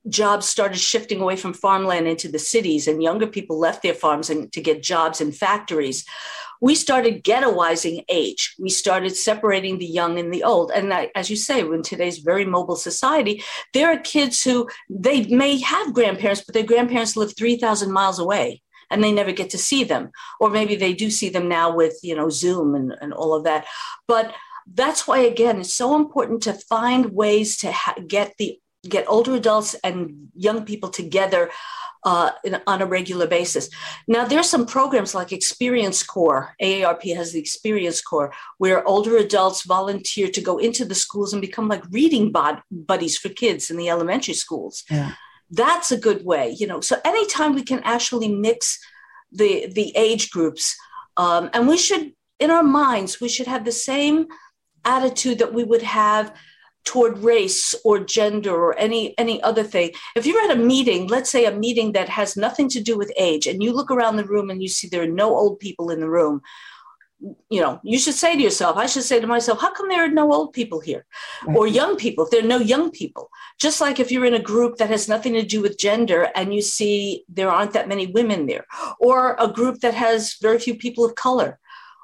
jobs 0.08 0.48
started 0.48 0.78
shifting 0.78 1.22
away 1.22 1.36
from 1.36 1.54
farmland 1.54 2.08
into 2.08 2.28
the 2.30 2.40
cities 2.40 2.88
and 2.88 3.02
younger 3.02 3.28
people 3.28 3.58
left 3.58 3.82
their 3.82 3.94
farms 3.94 4.30
and 4.30 4.52
to 4.54 4.62
get 4.62 4.84
jobs 4.84 5.20
in 5.22 5.32
factories 5.32 6.06
we 6.62 6.76
started 6.76 7.24
ghettoizing 7.24 8.04
age. 8.10 8.56
We 8.60 8.70
started 8.70 9.16
separating 9.16 9.80
the 9.80 9.86
young 9.86 10.20
and 10.20 10.34
the 10.34 10.44
old. 10.44 10.72
And 10.72 10.92
as 11.16 11.30
you 11.30 11.36
say, 11.36 11.62
in 11.62 11.84
today's 11.84 12.20
very 12.20 12.46
mobile 12.46 12.76
society, 12.76 13.44
there 13.74 13.90
are 13.90 13.98
kids 13.98 14.44
who 14.44 14.70
they 14.90 15.26
may 15.28 15.60
have 15.60 15.94
grandparents, 15.94 16.42
but 16.42 16.54
their 16.54 16.64
grandparents 16.64 17.16
live 17.16 17.36
3,000 17.36 17.92
miles 17.92 18.20
away 18.20 18.62
and 18.92 19.04
they 19.04 19.12
never 19.12 19.32
get 19.32 19.52
to 19.52 19.58
see 19.58 19.84
them. 19.84 20.12
Or 20.40 20.50
maybe 20.50 20.76
they 20.76 20.94
do 20.94 21.10
see 21.10 21.30
them 21.30 21.48
now 21.48 21.74
with, 21.74 21.98
you 22.04 22.16
know, 22.16 22.30
Zoom 22.30 22.76
and, 22.76 22.94
and 23.02 23.14
all 23.14 23.34
of 23.34 23.46
that. 23.46 23.66
But 24.08 24.34
that's 24.72 25.08
why, 25.08 25.20
again, 25.20 25.62
it's 25.62 25.74
so 25.74 25.96
important 25.96 26.44
to 26.44 26.54
find 26.54 27.14
ways 27.14 27.58
to 27.58 27.72
ha- 27.72 27.96
get 28.06 28.34
the 28.38 28.60
get 28.88 29.10
older 29.10 29.36
adults 29.36 29.76
and 29.84 30.30
young 30.36 30.66
people 30.66 30.90
together 30.90 31.50
uh, 32.06 32.32
in, 32.44 32.62
on 32.66 32.82
a 32.82 32.86
regular 32.86 33.28
basis. 33.28 33.70
Now, 34.08 34.26
there's 34.26 34.50
some 34.50 34.66
programs 34.66 35.14
like 35.14 35.32
Experience 35.32 36.02
Corps. 36.04 36.56
AARP 36.62 37.16
has 37.16 37.34
the 37.34 37.40
Experience 37.40 38.02
Corps, 38.02 38.34
where 38.58 38.88
older 38.88 39.18
adults 39.18 39.64
volunteer 39.64 40.30
to 40.30 40.42
go 40.42 40.58
into 40.58 40.86
the 40.86 40.96
schools 40.96 41.34
and 41.34 41.42
become 41.42 41.68
like 41.68 41.84
reading 41.92 42.32
bod- 42.32 42.62
buddies 42.72 43.18
for 43.18 43.30
kids 43.30 43.70
in 43.70 43.78
the 43.78 43.90
elementary 43.90 44.34
schools. 44.34 44.84
Yeah. 44.90 45.14
That's 45.52 45.92
a 45.92 45.98
good 45.98 46.24
way, 46.24 46.56
you 46.58 46.68
know. 46.68 46.80
So 46.80 46.98
anytime 47.04 47.54
we 47.54 47.64
can 47.64 47.82
actually 47.84 48.28
mix 48.28 48.80
the 49.32 49.68
the 49.74 49.96
age 49.96 50.30
groups, 50.30 50.78
um, 51.18 51.50
and 51.54 51.68
we 51.68 51.76
should, 51.78 52.14
in 52.40 52.52
our 52.52 52.64
minds, 52.64 53.20
we 53.20 53.30
should 53.30 53.48
have 53.48 53.66
the 53.66 53.72
same 53.72 54.28
attitude 54.86 55.40
that 55.40 55.54
we 55.54 55.64
would 55.64 55.82
have 55.82 56.34
toward 56.86 57.18
race 57.20 57.76
or 57.84 58.00
gender 58.00 58.56
or 58.56 58.78
any 58.78 59.18
any 59.18 59.42
other 59.44 59.64
thing. 59.64 59.92
If 60.16 60.26
you're 60.26 60.42
at 60.42 60.58
a 60.58 60.62
meeting 60.62 61.08
let's 61.08 61.30
say 61.30 61.46
a 61.46 61.52
meeting 61.52 61.92
that 61.94 62.10
has 62.10 62.38
nothing 62.38 62.70
to 62.70 62.82
do 62.82 62.98
with 62.98 63.12
age 63.18 63.48
and 63.48 63.64
you 63.64 63.74
look 63.74 63.92
around 63.92 64.18
the 64.18 64.26
room 64.26 64.50
and 64.50 64.62
you 64.62 64.68
see 64.70 64.88
there 64.88 65.04
are 65.04 65.08
no 65.08 65.36
old 65.36 65.60
people 65.60 65.90
in 65.92 66.00
the 66.00 66.10
room 66.10 66.42
you 67.50 67.62
know, 67.62 67.80
you 67.84 68.00
should 68.00 68.14
say 68.14 68.36
to 68.36 68.42
yourself, 68.42 68.78
I 68.78 68.86
should 68.86 69.04
say 69.04 69.20
to 69.20 69.28
myself, 69.28 69.60
how 69.60 69.74
come 69.74 69.90
there 69.90 70.06
are 70.06 70.10
no 70.10 70.32
old 70.32 70.54
people 70.54 70.80
here? 70.80 71.06
Or 71.54 71.68
young 71.68 71.98
people? 71.98 72.24
If 72.24 72.32
there 72.32 72.44
are 72.44 72.48
no 72.48 72.60
young 72.60 72.92
people, 72.92 73.30
just 73.60 73.82
like 73.82 74.00
if 74.00 74.12
you're 74.12 74.26
in 74.26 74.36
a 74.36 74.42
group 74.42 74.78
that 74.78 74.90
has 74.90 75.10
nothing 75.10 75.34
to 75.34 75.44
do 75.44 75.62
with 75.62 75.78
gender 75.78 76.30
and 76.36 76.54
you 76.54 76.62
see 76.62 77.26
there 77.28 77.50
aren't 77.50 77.74
that 77.74 77.90
many 77.90 78.08
women 78.08 78.46
there, 78.46 78.66
or 79.00 79.36
a 79.38 79.52
group 79.52 79.82
that 79.82 79.94
has 79.94 80.38
very 80.42 80.60
few 80.60 80.76
people 80.76 81.04
of 81.04 81.16
color, 81.16 81.60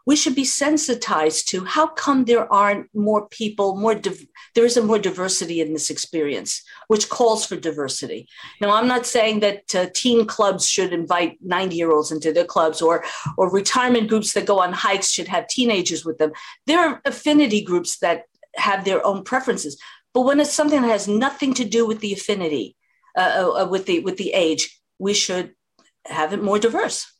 we 0.05 0.15
should 0.15 0.35
be 0.35 0.45
sensitized 0.45 1.47
to 1.49 1.63
how 1.63 1.87
come 1.87 2.25
there 2.25 2.51
aren't 2.51 2.93
more 2.93 3.27
people 3.29 3.75
more 3.75 3.95
div- 3.95 4.27
there 4.55 4.65
isn't 4.65 4.87
more 4.87 4.97
diversity 4.99 5.61
in 5.61 5.73
this 5.73 5.89
experience 5.89 6.63
which 6.87 7.09
calls 7.09 7.45
for 7.45 7.55
diversity. 7.55 8.27
Now 8.61 8.71
i'm 8.71 8.87
not 8.87 9.05
saying 9.05 9.41
that 9.41 9.75
uh, 9.75 9.87
teen 9.93 10.25
clubs 10.25 10.67
should 10.67 10.93
invite 10.93 11.37
90 11.41 11.75
year 11.75 11.91
olds 11.91 12.11
into 12.11 12.33
their 12.33 12.45
clubs 12.45 12.81
or 12.81 13.03
or 13.37 13.51
retirement 13.51 14.09
groups 14.09 14.33
that 14.33 14.45
go 14.45 14.59
on 14.59 14.73
hikes 14.73 15.11
should 15.11 15.27
have 15.27 15.47
teenagers 15.47 16.05
with 16.05 16.17
them. 16.17 16.31
There 16.65 16.79
are 16.79 17.01
affinity 17.05 17.61
groups 17.63 17.99
that 17.99 18.23
have 18.55 18.85
their 18.85 19.05
own 19.05 19.23
preferences 19.23 19.77
but 20.13 20.21
when 20.21 20.39
it's 20.39 20.53
something 20.53 20.81
that 20.81 20.87
has 20.87 21.07
nothing 21.07 21.53
to 21.55 21.65
do 21.65 21.85
with 21.85 21.99
the 21.99 22.13
affinity 22.13 22.75
uh, 23.17 23.33
uh, 23.41 23.63
uh 23.63 23.67
with 23.67 23.85
the 23.85 23.99
with 23.99 24.17
the 24.17 24.31
age 24.31 24.81
we 24.97 25.13
should 25.13 25.53
have 26.05 26.33
it 26.33 26.43
more 26.43 26.59
diverse. 26.59 27.11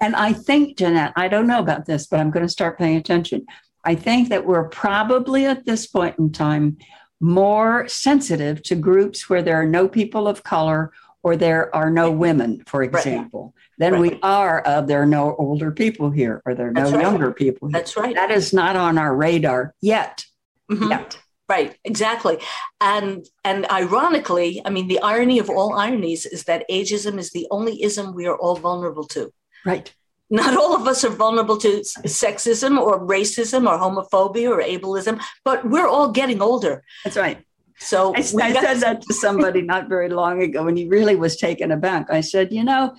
And 0.00 0.16
I 0.16 0.32
think, 0.32 0.78
Jeanette, 0.78 1.12
I 1.14 1.28
don't 1.28 1.46
know 1.46 1.60
about 1.60 1.86
this, 1.86 2.06
but 2.06 2.18
I'm 2.18 2.32
going 2.32 2.44
to 2.44 2.52
start 2.52 2.78
paying 2.78 2.96
attention. 2.96 3.46
I 3.84 3.94
think 3.94 4.28
that 4.28 4.46
we're 4.46 4.68
probably 4.68 5.46
at 5.46 5.64
this 5.64 5.86
point 5.86 6.18
in 6.18 6.32
time 6.32 6.78
more 7.20 7.86
sensitive 7.88 8.62
to 8.64 8.74
groups 8.74 9.30
where 9.30 9.42
there 9.42 9.60
are 9.60 9.66
no 9.66 9.88
people 9.88 10.26
of 10.26 10.42
color 10.42 10.92
or 11.22 11.36
there 11.36 11.74
are 11.74 11.90
no 11.90 12.10
women, 12.10 12.64
for 12.66 12.82
example, 12.82 13.54
right. 13.54 13.78
than 13.78 13.92
right. 13.92 14.12
we 14.12 14.18
are 14.22 14.60
of 14.62 14.88
there 14.88 15.02
are 15.02 15.06
no 15.06 15.36
older 15.36 15.70
people 15.70 16.10
here 16.10 16.42
or 16.44 16.54
there 16.54 16.68
are 16.68 16.72
That's 16.72 16.90
no 16.90 16.96
right. 16.96 17.02
younger 17.02 17.32
people 17.32 17.68
here. 17.68 17.72
That's 17.72 17.96
right. 17.96 18.14
That 18.14 18.32
is 18.32 18.52
not 18.52 18.74
on 18.74 18.98
our 18.98 19.14
radar 19.14 19.74
yet. 19.80 20.24
Mm-hmm. 20.70 20.90
Yet. 20.90 21.18
Right, 21.48 21.76
exactly. 21.84 22.38
And 22.80 23.26
and 23.44 23.70
ironically, 23.70 24.62
I 24.64 24.70
mean 24.70 24.88
the 24.88 25.00
irony 25.00 25.38
of 25.38 25.50
all 25.50 25.74
ironies 25.74 26.24
is 26.24 26.44
that 26.44 26.64
ageism 26.70 27.18
is 27.18 27.30
the 27.30 27.46
only 27.50 27.82
ism 27.82 28.14
we 28.14 28.26
are 28.26 28.36
all 28.36 28.56
vulnerable 28.56 29.04
to. 29.08 29.32
Right. 29.64 29.94
Not 30.32 30.56
all 30.56 30.74
of 30.74 30.86
us 30.86 31.04
are 31.04 31.10
vulnerable 31.10 31.58
to 31.58 31.82
sexism 32.06 32.80
or 32.80 33.06
racism 33.06 33.68
or 33.68 33.76
homophobia 33.78 34.48
or 34.48 34.62
ableism, 34.62 35.22
but 35.44 35.68
we're 35.68 35.86
all 35.86 36.10
getting 36.10 36.40
older. 36.40 36.82
That's 37.04 37.18
right. 37.18 37.44
So 37.78 38.14
I, 38.14 38.20
I 38.20 38.22
said 38.22 38.80
that 38.80 39.02
to 39.02 39.12
somebody 39.12 39.60
not 39.60 39.90
very 39.90 40.08
long 40.08 40.40
ago, 40.42 40.66
and 40.68 40.78
he 40.78 40.88
really 40.88 41.16
was 41.16 41.36
taken 41.36 41.70
aback. 41.70 42.10
I 42.10 42.22
said, 42.22 42.50
you 42.50 42.64
know, 42.64 42.94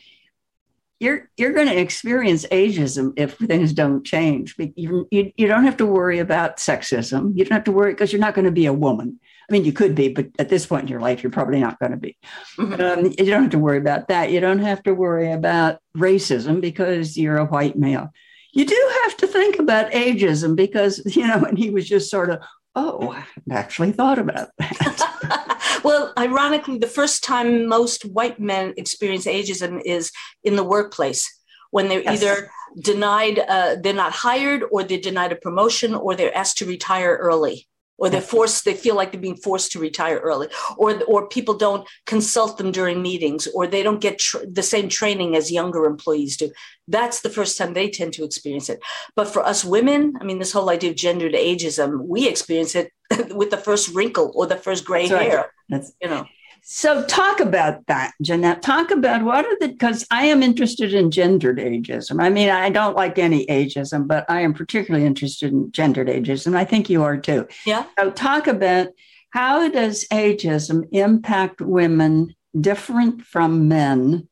you're 1.00 1.28
you're 1.36 1.54
going 1.54 1.70
to 1.70 1.78
experience 1.78 2.46
ageism 2.52 3.14
if 3.18 3.36
things 3.38 3.74
don't 3.74 4.06
change. 4.06 4.56
You, 4.76 5.08
you, 5.10 5.32
you 5.36 5.48
don't 5.48 5.64
have 5.64 5.78
to 5.78 5.88
worry 5.88 6.20
about 6.20 6.58
sexism. 6.58 7.32
You 7.36 7.46
don't 7.46 7.54
have 7.54 7.64
to 7.64 7.72
worry 7.72 7.94
because 7.94 8.14
you're 8.14 8.22
not 8.22 8.36
going 8.36 8.46
to 8.46 8.52
be 8.52 8.68
a 8.68 8.74
woman. 8.74 9.20
I 9.50 9.54
mean, 9.54 9.66
you 9.66 9.74
could 9.74 9.96
be, 9.96 10.10
but 10.10 10.28
at 10.40 10.50
this 10.50 10.66
point 10.66 10.84
in 10.84 10.88
your 10.88 11.02
life, 11.02 11.22
you're 11.22 11.32
probably 11.32 11.60
not 11.60 11.80
going 11.80 11.92
to 11.92 11.98
be. 11.98 12.18
Mm-hmm. 12.58 12.82
Um, 12.82 13.06
you 13.18 13.26
don't 13.26 13.44
have 13.44 13.52
to 13.52 13.60
worry 13.60 13.78
about 13.78 14.08
that. 14.08 14.32
You 14.32 14.40
don't 14.40 14.60
have 14.60 14.82
to 14.84 14.94
worry 14.94 15.32
about 15.32 15.80
racism 15.98 16.62
because 16.62 17.18
you're 17.18 17.38
a 17.38 17.46
white 17.46 17.78
male. 17.78 18.10
You 18.54 18.66
do 18.66 18.92
have 19.04 19.18
to 19.18 19.28
think 19.28 19.60
about 19.60 19.92
ageism 19.92 20.56
because, 20.56 21.02
you 21.16 21.28
know, 21.28 21.44
and 21.44 21.58
he 21.58 21.70
was 21.70 21.88
just 21.88 22.10
sort 22.10 22.30
of, 22.30 22.40
oh, 22.76 23.10
I 23.10 23.20
hadn't 23.20 23.52
actually 23.52 23.92
thought 23.92 24.20
about 24.20 24.50
that. 24.58 25.80
well, 25.84 26.14
ironically, 26.18 26.78
the 26.78 26.88
first 26.88 27.24
time 27.24 27.68
most 27.68 28.04
white 28.04 28.40
men 28.40 28.74
experience 28.78 29.26
ageism 29.26 29.82
is 29.86 30.12
in 30.44 30.56
the 30.56 30.64
workplace 30.64 31.30
when 31.72 31.90
they're 31.90 32.04
yes. 32.04 32.22
either 32.22 32.52
denied, 32.80 33.40
uh, 33.40 33.76
they're 33.82 33.94
not 33.94 34.14
hired, 34.14 34.64
or 34.72 34.84
they're 34.84 35.00
denied 35.00 35.32
a 35.32 35.36
promotion, 35.36 35.94
or 35.94 36.16
they're 36.16 36.36
asked 36.36 36.60
to 36.60 36.66
retire 36.66 37.18
early 37.20 37.68
or 37.98 38.10
they're 38.10 38.22
forced 38.22 38.66
they 38.66 38.74
feel 38.74 38.96
like 38.96 39.12
they're 39.12 39.22
being 39.22 39.36
forced 39.36 39.72
to 39.72 39.80
retire 39.80 40.18
early 40.18 40.48
or 40.78 41.02
or 41.04 41.28
people 41.28 41.54
don't 41.54 41.88
consult 42.06 42.58
them 42.58 42.72
during 42.72 43.02
meetings 43.02 43.48
or 43.54 43.68
they 43.68 43.84
don't 43.84 44.02
get 44.02 44.20
tr- 44.20 44.46
the 44.50 44.64
same 44.64 44.90
training 44.90 45.36
as 45.36 45.52
younger 45.52 45.86
employees 45.86 46.38
do. 46.38 46.52
That's 46.88 47.22
the 47.22 47.30
first 47.30 47.58
time 47.58 47.74
they 47.74 47.90
tend 47.90 48.14
to 48.14 48.26
experience 48.26 48.70
it. 48.70 48.80
But 49.16 49.28
for 49.28 49.44
us 49.44 49.64
women 49.64 50.14
i 50.20 50.24
mean 50.24 50.40
this 50.40 50.52
whole 50.52 50.70
idea 50.70 50.90
of 50.90 50.96
gendered 50.96 51.34
ageism 51.34 52.06
we 52.06 52.28
experience 52.28 52.76
it 52.76 52.92
with 53.36 53.50
the 53.50 53.58
first 53.58 53.94
wrinkle 53.94 54.32
or 54.36 54.46
the 54.46 54.56
first 54.56 54.86
gray 54.86 55.08
that's 55.08 55.24
hair. 55.24 55.38
Right. 55.38 55.48
that's 55.70 55.94
you 56.02 56.10
know 56.10 56.26
so, 56.66 57.06
talk 57.06 57.42
about 57.42 57.86
that, 57.88 58.14
Jeanette. 58.22 58.62
Talk 58.62 58.90
about 58.90 59.24
what 59.24 59.46
are 59.46 59.58
the, 59.60 59.68
because 59.68 60.08
I 60.10 60.26
am 60.28 60.42
interested 60.42 60.94
in 60.94 61.12
gendered 61.12 61.58
ageism. 61.58 62.24
I 62.24 62.30
mean, 62.30 62.50
I 62.50 62.70
don't 62.70 62.96
like 62.96 63.20
any 63.20 63.46
ageism, 63.48 64.08
but 64.08 64.26
I 64.30 64.42
am 64.42 64.54
particularly 64.54 65.06
interested 65.06 65.52
in 65.52 65.74
gendered 65.74 66.08
ageism. 66.08 66.56
I 66.56 66.64
think 66.64 66.90
you 66.90 67.04
are 67.04 67.18
too. 67.18 67.48
Yeah. 67.66 67.86
So, 68.00 68.12
talk 68.12 68.48
about 68.48 68.88
how 69.32 69.68
does 69.68 70.08
ageism 70.10 70.88
impact 70.94 71.60
women 71.60 72.34
different 72.60 73.24
from 73.24 73.68
men? 73.68 74.30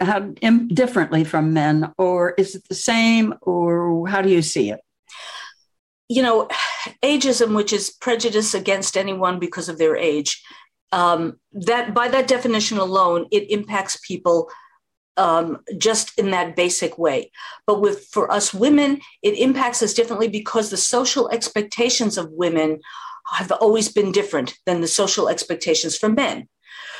How 0.00 0.20
differently 0.20 1.24
from 1.24 1.54
men, 1.54 1.92
or 1.96 2.34
is 2.38 2.54
it 2.54 2.68
the 2.68 2.74
same, 2.74 3.34
or 3.40 4.06
how 4.08 4.20
do 4.20 4.28
you 4.28 4.42
see 4.42 4.70
it? 4.70 4.80
You 6.08 6.22
know, 6.22 6.48
ageism, 7.02 7.54
which 7.54 7.72
is 7.72 7.90
prejudice 7.90 8.52
against 8.52 8.96
anyone 8.96 9.38
because 9.38 9.68
of 9.68 9.78
their 9.78 9.96
age, 9.96 10.42
um, 10.92 11.38
that 11.52 11.94
by 11.94 12.08
that 12.08 12.28
definition 12.28 12.78
alone, 12.78 13.26
it 13.30 13.50
impacts 13.50 13.98
people 14.06 14.50
um, 15.16 15.60
just 15.78 16.18
in 16.18 16.30
that 16.30 16.56
basic 16.56 16.98
way. 16.98 17.30
But 17.66 17.80
with 17.80 18.06
for 18.06 18.30
us 18.30 18.52
women, 18.52 19.00
it 19.22 19.38
impacts 19.38 19.82
us 19.82 19.94
differently 19.94 20.28
because 20.28 20.70
the 20.70 20.76
social 20.76 21.28
expectations 21.30 22.18
of 22.18 22.30
women 22.32 22.80
have 23.32 23.50
always 23.52 23.88
been 23.88 24.12
different 24.12 24.54
than 24.66 24.80
the 24.80 24.88
social 24.88 25.28
expectations 25.28 25.96
for 25.96 26.08
men. 26.08 26.48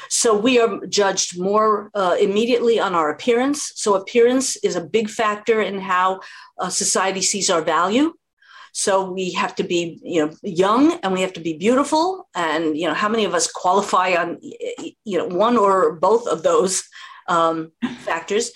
So 0.08 0.36
we 0.36 0.58
are 0.60 0.86
judged 0.86 1.38
more 1.38 1.90
uh, 1.94 2.16
immediately 2.20 2.78
on 2.78 2.94
our 2.94 3.10
appearance. 3.10 3.72
So 3.74 3.94
appearance 3.94 4.56
is 4.56 4.76
a 4.76 4.84
big 4.84 5.10
factor 5.10 5.60
in 5.60 5.80
how 5.80 6.20
uh, 6.58 6.68
society 6.68 7.22
sees 7.22 7.50
our 7.50 7.62
value. 7.62 8.14
So 8.78 9.10
we 9.10 9.32
have 9.32 9.54
to 9.54 9.64
be, 9.64 9.98
you 10.02 10.20
know, 10.26 10.32
young 10.42 11.00
and 11.02 11.10
we 11.14 11.22
have 11.22 11.32
to 11.32 11.40
be 11.40 11.54
beautiful. 11.54 12.28
And, 12.34 12.76
you 12.76 12.86
know, 12.86 12.92
how 12.92 13.08
many 13.08 13.24
of 13.24 13.32
us 13.32 13.50
qualify 13.50 14.10
on, 14.14 14.38
you 14.42 15.16
know, 15.16 15.24
one 15.24 15.56
or 15.56 15.96
both 15.96 16.28
of 16.28 16.42
those 16.42 16.84
um, 17.26 17.72
factors? 18.00 18.52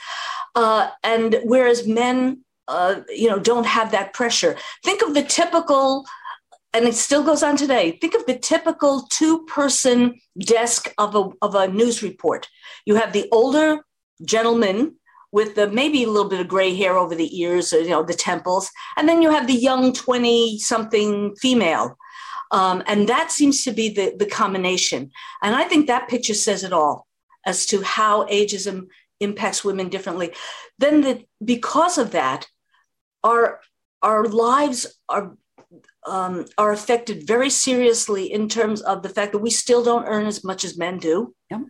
Uh, 0.55 0.91
and 1.03 1.41
whereas 1.45 1.87
men, 1.87 2.45
uh, 2.69 2.97
you 3.09 3.31
know, 3.31 3.39
don't 3.39 3.65
have 3.65 3.93
that 3.93 4.13
pressure. 4.13 4.59
Think 4.85 5.01
of 5.01 5.15
the 5.15 5.23
typical, 5.23 6.05
and 6.75 6.85
it 6.85 6.97
still 6.97 7.25
goes 7.25 7.43
on 7.43 7.57
today. 7.57 7.93
Think 7.99 8.15
of 8.15 8.27
the 8.27 8.39
typical 8.39 9.07
two-person 9.09 10.21
desk 10.39 10.93
of 10.99 11.17
a 11.17 11.31
of 11.41 11.55
a 11.55 11.67
news 11.69 12.03
report. 12.03 12.47
You 12.85 12.97
have 12.97 13.15
the 13.15 13.27
older 13.33 13.79
gentleman 14.23 14.97
with 15.33 15.55
the 15.55 15.69
maybe 15.71 16.03
a 16.03 16.09
little 16.09 16.29
bit 16.29 16.41
of 16.41 16.49
gray 16.49 16.75
hair 16.75 16.97
over 16.97 17.15
the 17.15 17.41
ears 17.41 17.73
or 17.73 17.81
you 17.81 17.91
know 17.91 18.03
the 18.03 18.15
temples. 18.15 18.71
And 18.97 19.09
then 19.09 19.23
you 19.23 19.31
have 19.31 19.47
the 19.47 19.55
young 19.55 19.93
20 19.93 20.59
something 20.59 21.35
female. 21.37 21.97
Um, 22.53 22.83
and 22.87 23.09
that 23.09 23.31
seems 23.31 23.63
to 23.65 23.73
be 23.73 23.91
the, 23.91 24.15
the 24.19 24.27
combination. 24.27 25.11
And 25.43 25.55
i 25.55 25.65
think 25.65 25.87
that 25.87 26.09
picture 26.09 26.35
says 26.35 26.65
it 26.65 26.73
all 26.73 27.07
as 27.47 27.65
to 27.67 27.83
how 27.83 28.27
ageism 28.27 28.89
impacts 29.21 29.65
women 29.65 29.89
differently. 29.89 30.33
Then 30.79 31.03
the, 31.03 31.25
because 31.45 31.99
of 31.99 32.13
that 32.13 32.47
our 33.23 33.61
our 34.03 34.25
lives 34.25 34.87
are 35.09 35.37
um, 36.07 36.47
are 36.57 36.73
affected 36.73 37.27
very 37.27 37.51
seriously 37.51 38.33
in 38.33 38.49
terms 38.49 38.81
of 38.81 39.03
the 39.03 39.11
fact 39.11 39.33
that 39.33 39.39
we 39.39 39.51
still 39.51 39.85
don't 39.85 40.07
earn 40.07 40.27
as 40.27 40.43
much 40.43 40.65
as 40.65 40.79
men 40.79 40.99
do. 40.99 41.35
Yep 41.51 41.61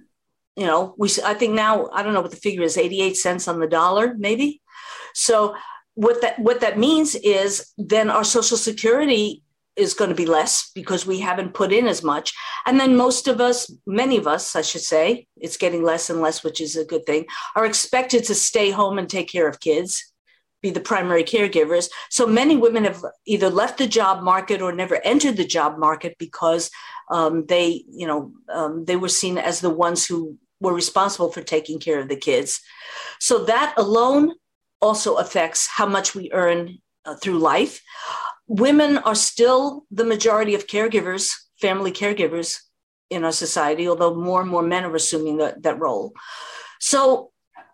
you 0.61 0.66
know, 0.66 0.94
we 0.99 1.09
I 1.25 1.33
think 1.33 1.55
now 1.55 1.88
I 1.90 2.03
don't 2.03 2.12
know 2.12 2.20
what 2.20 2.33
the 2.33 2.37
figure 2.37 2.62
is, 2.62 2.77
88 2.77 3.16
cents 3.16 3.49
on 3.49 3.61
the 3.61 3.66
dollar, 3.66 4.14
maybe. 4.18 4.61
So 5.14 5.57
what 5.94 6.20
that 6.20 6.38
what 6.38 6.61
that 6.61 6.79
means 6.79 7.14
is 7.14 7.73
then 7.79 8.11
our 8.11 8.25
social 8.25 8.59
security 8.59 9.42
is 9.75 9.94
going 9.94 10.11
to 10.11 10.23
be 10.23 10.27
less 10.27 10.70
because 10.75 11.07
we 11.07 11.18
haven't 11.20 11.55
put 11.55 11.73
in 11.73 11.87
as 11.87 12.03
much. 12.03 12.35
And 12.66 12.79
then 12.79 12.94
most 12.94 13.27
of 13.27 13.40
us, 13.40 13.73
many 13.87 14.18
of 14.18 14.27
us, 14.27 14.55
I 14.55 14.61
should 14.61 14.83
say, 14.83 15.27
it's 15.38 15.57
getting 15.57 15.83
less 15.83 16.11
and 16.11 16.20
less, 16.20 16.44
which 16.44 16.61
is 16.61 16.77
a 16.77 16.85
good 16.85 17.07
thing, 17.07 17.25
are 17.57 17.64
expected 17.64 18.25
to 18.25 18.35
stay 18.35 18.70
home 18.70 18.99
and 18.99 19.09
take 19.09 19.31
care 19.31 19.49
of 19.49 19.61
kids 19.61 20.12
be 20.62 20.70
the 20.70 20.81
primary 20.81 21.25
caregivers. 21.25 21.88
So 22.11 22.27
many 22.27 22.57
women 22.57 22.85
have 22.85 23.03
either 23.25 23.49
left 23.49 23.79
the 23.79 23.87
job 23.87 24.23
market 24.23 24.61
or 24.61 24.73
never 24.73 25.01
entered 25.05 25.37
the 25.37 25.46
job 25.46 25.79
market 25.79 26.16
because 26.18 26.70
um, 27.11 27.46
they, 27.46 27.85
you 27.90 28.07
know, 28.07 28.33
um, 28.53 28.85
they 28.85 28.96
were 28.96 29.09
seen 29.09 29.38
as 29.38 29.61
the 29.61 29.70
ones 29.70 30.07
who 30.07 30.38
were 30.61 30.75
responsible 30.75 31.33
for 31.33 31.42
taking 31.42 31.79
care 31.79 32.01
of 32.01 32.09
the 32.09 32.16
kids. 32.16 32.61
So 33.18 33.44
that 33.44 33.75
alone 33.77 34.35
also 34.81 35.16
affects 35.16 35.66
how 35.66 35.87
much 35.87 36.14
we 36.14 36.31
earn 36.33 36.79
uh, 37.05 37.16
through 37.16 37.38
life. 37.38 37.83
Women 38.46 38.99
are 38.99 39.14
still 39.14 39.85
the 39.90 40.05
majority 40.05 40.55
of 40.55 40.66
caregivers, 40.66 41.35
family 41.61 41.92
caregivers 41.92 42.59
in 43.11 43.25
our 43.25 43.33
society, 43.33 43.88
although 43.88 44.14
more 44.14 44.40
and 44.40 44.51
more 44.51 44.62
men 44.62 44.85
are 44.85 44.94
assuming 44.94 45.38
that, 45.38 45.62
that 45.62 45.79
role. 45.79 46.12
So 46.79 47.33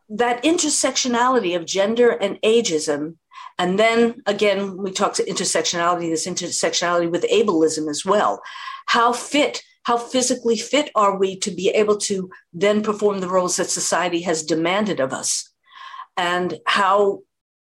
that 0.09 0.43
intersectionality 0.45 1.57
of 1.57 1.67
gender 1.67 2.11
and 2.11 2.41
ageism 2.43 3.17
And 3.59 3.79
then 3.79 4.23
again, 4.27 4.77
we 4.77 4.91
talk 4.93 5.15
to 5.15 5.25
intersectionality, 5.25 6.11
this 6.11 6.27
intersectionality 6.27 7.11
with 7.11 7.25
ableism 7.25 7.89
as 7.89 8.05
well. 8.05 8.43
How 8.87 9.13
fit, 9.13 9.63
how 9.87 9.97
physically 9.97 10.57
fit 10.57 10.91
are 10.97 11.17
we 11.17 11.37
to 11.37 11.49
be 11.53 11.69
able 11.69 11.97
to 11.97 12.29
then 12.53 12.83
perform 12.83 13.21
the 13.21 13.29
roles 13.29 13.55
that 13.55 13.71
society 13.71 14.21
has 14.23 14.43
demanded 14.43 14.99
of 14.99 15.13
us? 15.13 15.49
And 16.17 16.59
how 16.67 17.23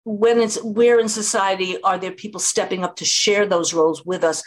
when 0.05 0.39
it's 0.39 0.63
where 0.63 0.97
in 0.97 1.09
society 1.09 1.75
are 1.83 1.97
there 1.97 2.13
people 2.13 2.39
stepping 2.39 2.85
up 2.85 2.95
to 2.95 3.03
share 3.03 3.45
those 3.45 3.73
roles 3.73 4.05
with 4.05 4.23
us 4.23 4.43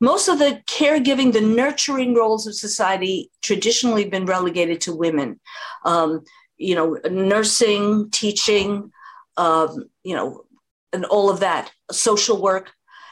most 0.00 0.28
of 0.28 0.38
the 0.38 0.62
caregiving 0.68 1.32
the 1.32 1.40
nurturing 1.40 2.14
roles 2.14 2.46
of 2.46 2.54
society 2.54 3.28
traditionally 3.42 4.04
been 4.04 4.24
relegated 4.24 4.80
to 4.80 4.94
women 4.94 5.40
um, 5.84 6.22
you 6.58 6.76
know 6.76 6.96
nursing 7.10 8.08
teaching 8.12 8.92
um, 9.36 9.84
you 10.04 10.14
know 10.14 10.44
and 10.92 11.04
all 11.06 11.28
of 11.28 11.40
that 11.40 11.72
social 11.90 12.40
work 12.40 12.70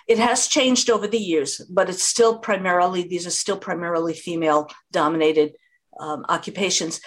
it 0.09 0.18
has 0.18 0.49
changed 0.49 0.90
over 0.90 1.07
the 1.07 1.18
years 1.18 1.61
but 1.71 1.88
it's 1.88 2.03
still 2.03 2.38
primarily 2.38 3.03
these 3.03 3.27
are 3.27 3.31
still 3.31 3.59
primarily 3.59 4.14
female 4.14 4.68
dominated 4.90 5.53
um, 5.99 6.25
occupations. 6.29 7.01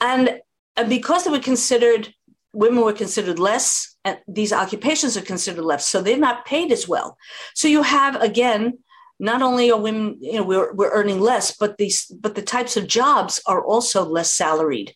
And, 0.00 0.40
and 0.76 0.88
because 0.88 1.24
they 1.24 1.30
were 1.30 1.38
considered 1.38 2.12
women 2.52 2.82
were 2.82 2.92
considered 2.92 3.38
less 3.38 3.96
and 4.04 4.18
these 4.26 4.50
occupations 4.50 5.14
are 5.14 5.22
considered 5.22 5.62
less 5.62 5.86
so 5.86 6.00
they're 6.00 6.16
not 6.16 6.46
paid 6.46 6.72
as 6.72 6.88
well. 6.88 7.18
So 7.54 7.68
you 7.68 7.82
have 7.82 8.16
again 8.22 8.78
not 9.18 9.42
only 9.42 9.70
are 9.70 9.78
women 9.78 10.16
you 10.20 10.34
know 10.34 10.42
we're, 10.42 10.72
we're 10.72 10.92
earning 10.92 11.20
less 11.20 11.54
but 11.54 11.76
these 11.76 12.06
but 12.06 12.34
the 12.34 12.42
types 12.42 12.76
of 12.76 12.86
jobs 12.86 13.42
are 13.46 13.62
also 13.62 14.04
less 14.04 14.32
salaried 14.32 14.94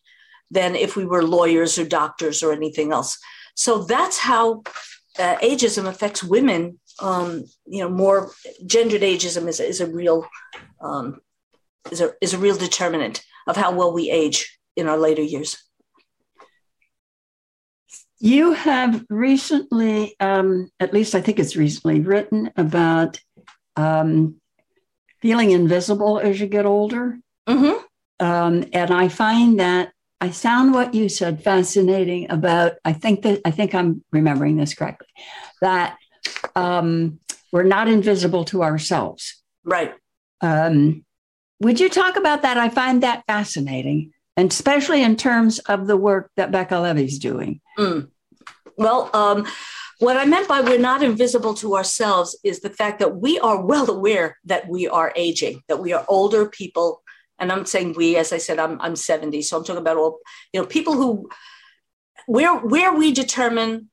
than 0.50 0.74
if 0.74 0.96
we 0.96 1.04
were 1.04 1.22
lawyers 1.22 1.78
or 1.78 1.84
doctors 1.84 2.42
or 2.42 2.52
anything 2.52 2.92
else. 2.92 3.18
So 3.56 3.84
that's 3.84 4.16
how 4.16 4.62
uh, 5.18 5.36
ageism 5.36 5.86
affects 5.86 6.24
women 6.24 6.78
um, 7.00 7.44
you 7.66 7.82
know 7.82 7.88
more 7.88 8.30
gendered 8.66 9.02
ageism 9.02 9.48
is, 9.48 9.60
is 9.60 9.80
a 9.80 9.86
real 9.86 10.26
um, 10.80 11.20
is 11.90 12.00
a 12.00 12.12
is 12.20 12.34
a 12.34 12.38
real 12.38 12.56
determinant 12.56 13.24
of 13.46 13.56
how 13.56 13.72
well 13.72 13.92
we 13.92 14.10
age 14.10 14.58
in 14.76 14.86
our 14.86 14.98
later 14.98 15.22
years 15.22 15.70
you 18.20 18.52
have 18.52 19.04
recently, 19.08 20.14
um, 20.20 20.70
at 20.78 20.92
least 20.92 21.14
I 21.14 21.22
think 21.22 21.38
it's 21.38 21.56
recently, 21.56 22.00
written 22.00 22.52
about 22.54 23.18
um, 23.76 24.36
feeling 25.22 25.52
invisible 25.52 26.20
as 26.20 26.38
you 26.38 26.46
get 26.46 26.66
older. 26.66 27.18
Mm-hmm. 27.48 28.24
Um, 28.24 28.66
and 28.74 28.90
I 28.90 29.08
find 29.08 29.58
that 29.58 29.92
I 30.20 30.28
found 30.28 30.74
what 30.74 30.92
you 30.92 31.08
said 31.08 31.42
fascinating 31.42 32.30
about. 32.30 32.74
I 32.84 32.92
think 32.92 33.22
that 33.22 33.40
I 33.46 33.50
think 33.50 33.74
I'm 33.74 34.04
remembering 34.12 34.58
this 34.58 34.74
correctly. 34.74 35.08
That 35.62 35.96
um, 36.54 37.18
we're 37.52 37.62
not 37.62 37.88
invisible 37.88 38.44
to 38.46 38.62
ourselves. 38.62 39.42
Right. 39.64 39.94
Um, 40.40 41.04
would 41.60 41.80
you 41.80 41.88
talk 41.88 42.16
about 42.16 42.42
that? 42.42 42.56
I 42.56 42.68
find 42.68 43.02
that 43.02 43.24
fascinating 43.26 44.12
and 44.40 44.50
especially 44.50 45.02
in 45.02 45.16
terms 45.16 45.58
of 45.58 45.86
the 45.86 45.98
work 45.98 46.30
that 46.36 46.50
Becca 46.50 46.78
Levy's 46.78 47.18
doing. 47.18 47.60
Mm. 47.78 48.08
Well, 48.78 49.10
um, 49.12 49.46
what 49.98 50.16
I 50.16 50.24
meant 50.24 50.48
by 50.48 50.62
we're 50.62 50.78
not 50.78 51.02
invisible 51.02 51.52
to 51.56 51.76
ourselves 51.76 52.38
is 52.42 52.60
the 52.60 52.70
fact 52.70 53.00
that 53.00 53.16
we 53.16 53.38
are 53.40 53.62
well 53.62 53.90
aware 53.90 54.38
that 54.46 54.66
we 54.66 54.88
are 54.88 55.12
aging, 55.14 55.62
that 55.68 55.76
we 55.76 55.92
are 55.92 56.06
older 56.08 56.48
people. 56.48 57.02
And 57.38 57.52
I'm 57.52 57.66
saying 57.66 57.94
we, 57.98 58.16
as 58.16 58.32
I 58.32 58.38
said, 58.38 58.58
I'm, 58.58 58.80
I'm 58.80 58.96
70. 58.96 59.42
So 59.42 59.58
I'm 59.58 59.64
talking 59.64 59.82
about 59.82 59.98
all, 59.98 60.20
you 60.54 60.60
know, 60.60 60.66
people 60.66 60.94
who, 60.94 61.28
where, 62.26 62.56
where 62.56 62.94
we 62.94 63.12
determine 63.12 63.89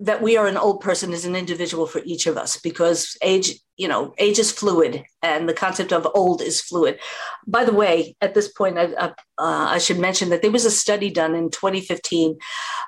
that 0.00 0.20
we 0.20 0.36
are 0.36 0.46
an 0.46 0.58
old 0.58 0.80
person 0.80 1.12
is 1.12 1.24
an 1.24 1.34
individual 1.34 1.86
for 1.86 2.02
each 2.04 2.26
of 2.26 2.36
us 2.36 2.58
because 2.58 3.16
age 3.22 3.54
you 3.78 3.88
know 3.88 4.14
age 4.18 4.38
is 4.38 4.52
fluid 4.52 5.04
and 5.22 5.48
the 5.48 5.54
concept 5.54 5.92
of 5.92 6.06
old 6.14 6.42
is 6.42 6.60
fluid. 6.60 6.98
By 7.46 7.64
the 7.64 7.72
way 7.72 8.14
at 8.20 8.34
this 8.34 8.48
point 8.52 8.78
i, 8.78 8.84
uh, 8.94 9.12
I 9.38 9.78
should 9.78 9.98
mention 9.98 10.28
that 10.30 10.42
there 10.42 10.50
was 10.50 10.66
a 10.66 10.70
study 10.70 11.10
done 11.10 11.34
in 11.34 11.50
2015 11.50 12.36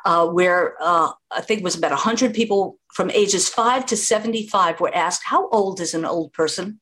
uh, 0.04 0.26
where 0.28 0.76
uh, 0.80 1.10
i 1.30 1.40
think 1.40 1.60
it 1.60 1.64
was 1.64 1.76
about 1.76 1.90
100 1.92 2.34
people 2.34 2.78
from 2.92 3.10
ages 3.10 3.48
5 3.48 3.86
to 3.86 3.96
75 3.96 4.80
were 4.80 4.94
asked 4.94 5.22
how 5.24 5.48
old 5.48 5.80
is 5.80 5.94
an 5.94 6.04
old 6.04 6.32
person? 6.32 6.80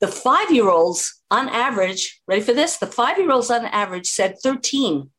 The 0.00 0.08
five 0.08 0.50
year 0.50 0.68
olds 0.68 1.22
on 1.30 1.48
average 1.48 2.22
ready 2.26 2.40
for 2.40 2.54
this? 2.54 2.78
The 2.78 2.86
five 2.86 3.18
year 3.18 3.30
olds 3.30 3.50
on 3.50 3.66
average 3.66 4.08
said 4.08 4.38
13 4.42 5.10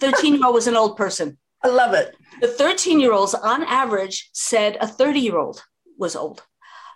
13 0.00 0.34
year 0.34 0.46
old 0.46 0.54
was 0.54 0.66
an 0.66 0.76
old 0.76 0.96
person 0.96 1.38
i 1.62 1.68
love 1.68 1.94
it 1.94 2.14
the 2.40 2.48
13 2.48 3.00
year 3.00 3.12
olds 3.12 3.34
on 3.34 3.62
average 3.64 4.30
said 4.32 4.78
a 4.80 4.86
30 4.86 5.20
year 5.20 5.36
old 5.36 5.62
was 6.00 6.16
old. 6.16 6.42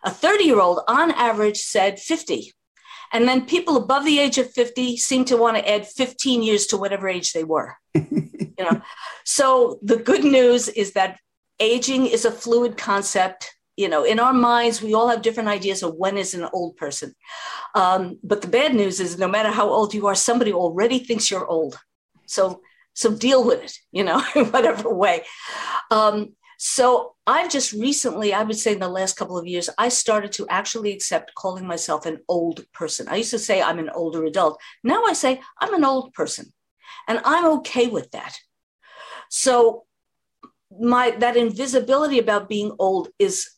A 0.03 0.11
30 0.11 0.45
year 0.45 0.61
old 0.61 0.81
on 0.89 1.11
average 1.13 1.59
said 1.59 2.01
50. 2.01 2.53
And 3.13 3.29
then 3.29 3.47
people 3.47 3.77
above 3.77 4.05
the 4.05 4.19
age 4.19 4.39
of 4.39 4.51
50 4.51 4.97
seem 4.97 5.25
to 5.27 5.37
want 5.37 5.57
to 5.57 5.71
add 5.71 5.87
15 5.87 6.43
years 6.43 6.67
to 6.69 6.77
whatever 6.77 7.09
age 7.09 7.33
they 7.33 7.45
were. 7.45 7.77
you 7.95 8.53
know, 8.59 8.81
so 9.25 9.79
the 9.83 9.97
good 9.97 10.25
news 10.25 10.69
is 10.69 10.93
that 10.93 11.19
aging 11.61 12.07
is 12.07 12.25
a 12.25 12.31
fluid 12.31 12.77
concept. 12.77 13.55
You 13.77 13.89
know, 13.89 14.05
in 14.05 14.19
our 14.19 14.33
minds, 14.33 14.81
we 14.81 14.95
all 14.95 15.09
have 15.09 15.23
different 15.23 15.49
ideas 15.49 15.83
of 15.83 15.95
when 15.97 16.17
is 16.17 16.35
an 16.35 16.49
old 16.53 16.77
person. 16.77 17.15
Um, 17.75 18.19
but 18.23 18.41
the 18.41 18.49
bad 18.49 18.75
news 18.75 19.01
is 19.01 19.19
no 19.19 19.29
matter 19.29 19.51
how 19.51 19.69
old 19.69 19.95
you 19.95 20.07
are, 20.07 20.15
somebody 20.15 20.53
already 20.53 20.99
thinks 21.01 21.31
you're 21.31 21.47
old. 21.47 21.79
So 22.27 22.63
so 22.95 23.15
deal 23.15 23.45
with 23.45 23.63
it, 23.63 23.79
you 23.93 24.05
know, 24.05 24.21
whatever 24.35 24.93
way. 24.93 25.25
Um, 25.91 26.35
so 26.59 27.15
I've 27.27 27.51
just 27.51 27.73
recently, 27.73 28.33
I 28.33 28.43
would 28.43 28.57
say 28.57 28.73
in 28.73 28.79
the 28.79 28.89
last 28.89 29.17
couple 29.17 29.37
of 29.37 29.47
years, 29.47 29.69
I 29.77 29.89
started 29.89 30.33
to 30.33 30.47
actually 30.49 30.93
accept 30.93 31.35
calling 31.35 31.67
myself 31.67 32.07
an 32.07 32.21
old 32.29 32.65
person. 32.73 33.09
I 33.09 33.17
used 33.17 33.33
to 33.33 33.39
say 33.39 33.61
I'm 33.61 33.79
an 33.79 33.91
older 33.91 34.25
adult. 34.25 34.61
Now 34.83 35.05
I 35.05 35.13
say 35.13 35.41
I'm 35.61 35.75
an 35.75 35.85
old 35.85 36.15
person. 36.15 36.53
And 37.07 37.21
I'm 37.25 37.45
okay 37.59 37.89
with 37.89 38.11
that. 38.13 38.39
So 39.31 39.85
my 40.81 41.11
that 41.11 41.37
invisibility 41.37 42.19
about 42.19 42.49
being 42.49 42.75
old 42.79 43.09
is 43.19 43.51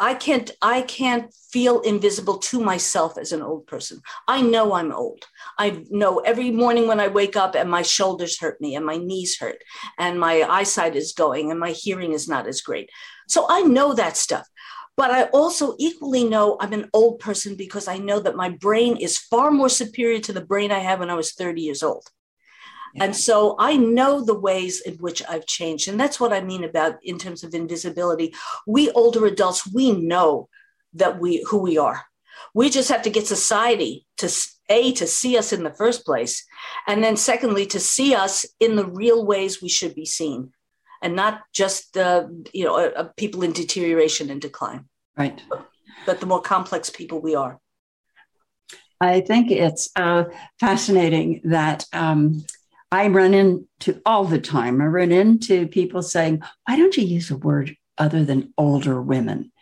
I 0.00 0.14
can't 0.14 0.50
I 0.62 0.80
can't 0.82 1.32
feel 1.52 1.80
invisible 1.80 2.38
to 2.38 2.58
myself 2.58 3.18
as 3.18 3.32
an 3.32 3.42
old 3.42 3.66
person. 3.66 4.00
I 4.26 4.40
know 4.40 4.72
I'm 4.72 4.92
old. 4.92 5.26
I 5.58 5.84
know 5.90 6.20
every 6.20 6.50
morning 6.50 6.88
when 6.88 7.00
I 7.00 7.08
wake 7.08 7.36
up 7.36 7.54
and 7.54 7.70
my 7.70 7.82
shoulders 7.82 8.40
hurt 8.40 8.58
me 8.62 8.74
and 8.74 8.86
my 8.86 8.96
knees 8.96 9.38
hurt 9.38 9.62
and 9.98 10.18
my 10.18 10.42
eyesight 10.42 10.96
is 10.96 11.12
going 11.12 11.50
and 11.50 11.60
my 11.60 11.72
hearing 11.72 12.12
is 12.12 12.28
not 12.28 12.46
as 12.46 12.62
great. 12.62 12.88
So 13.28 13.46
I 13.50 13.60
know 13.60 13.92
that 13.92 14.16
stuff. 14.16 14.48
But 14.96 15.10
I 15.10 15.24
also 15.24 15.76
equally 15.78 16.24
know 16.24 16.56
I'm 16.60 16.72
an 16.72 16.88
old 16.94 17.20
person 17.20 17.54
because 17.54 17.86
I 17.86 17.98
know 17.98 18.20
that 18.20 18.36
my 18.36 18.48
brain 18.48 18.96
is 18.96 19.18
far 19.18 19.50
more 19.50 19.68
superior 19.68 20.20
to 20.20 20.32
the 20.32 20.44
brain 20.44 20.72
I 20.72 20.78
had 20.78 20.98
when 20.98 21.10
I 21.10 21.14
was 21.14 21.32
30 21.32 21.60
years 21.60 21.82
old. 21.82 22.08
And 22.96 23.14
so 23.14 23.56
I 23.58 23.76
know 23.76 24.24
the 24.24 24.38
ways 24.38 24.80
in 24.80 24.94
which 24.94 25.22
I've 25.28 25.46
changed. 25.46 25.88
And 25.88 25.98
that's 25.98 26.18
what 26.18 26.32
I 26.32 26.40
mean 26.40 26.64
about 26.64 26.98
in 27.02 27.18
terms 27.18 27.44
of 27.44 27.54
invisibility. 27.54 28.34
We 28.66 28.90
older 28.90 29.26
adults, 29.26 29.72
we 29.72 29.92
know 29.92 30.48
that 30.94 31.20
we 31.20 31.44
who 31.48 31.58
we 31.58 31.78
are. 31.78 32.04
We 32.54 32.68
just 32.68 32.88
have 32.88 33.02
to 33.02 33.10
get 33.10 33.26
society 33.26 34.06
to 34.16 34.30
a 34.68 34.92
to 34.92 35.06
see 35.06 35.36
us 35.36 35.52
in 35.52 35.62
the 35.62 35.74
first 35.74 36.04
place, 36.04 36.44
and 36.86 37.02
then 37.02 37.16
secondly 37.16 37.66
to 37.66 37.80
see 37.80 38.14
us 38.14 38.46
in 38.58 38.76
the 38.76 38.86
real 38.86 39.24
ways 39.24 39.62
we 39.62 39.68
should 39.68 39.94
be 39.94 40.06
seen, 40.06 40.52
and 41.02 41.14
not 41.14 41.42
just 41.52 41.96
uh, 41.96 42.26
you 42.52 42.64
know 42.64 42.76
uh, 42.76 43.08
people 43.16 43.42
in 43.42 43.52
deterioration 43.52 44.30
and 44.30 44.40
decline. 44.40 44.86
Right. 45.16 45.40
But, 45.48 45.68
but 46.06 46.20
the 46.20 46.26
more 46.26 46.40
complex 46.40 46.90
people 46.90 47.20
we 47.20 47.34
are. 47.34 47.60
I 49.00 49.20
think 49.20 49.50
it's 49.50 49.90
uh, 49.96 50.24
fascinating 50.58 51.40
that 51.44 51.86
um, 51.92 52.44
I 52.92 53.08
run 53.08 53.34
into 53.34 54.00
all 54.04 54.24
the 54.24 54.40
time. 54.40 54.80
I 54.80 54.86
run 54.86 55.12
into 55.12 55.68
people 55.68 56.02
saying, 56.02 56.42
"Why 56.66 56.76
don't 56.76 56.96
you 56.96 57.04
use 57.04 57.30
a 57.30 57.36
word 57.36 57.76
other 57.98 58.24
than 58.24 58.52
older 58.58 59.00
women?" 59.00 59.52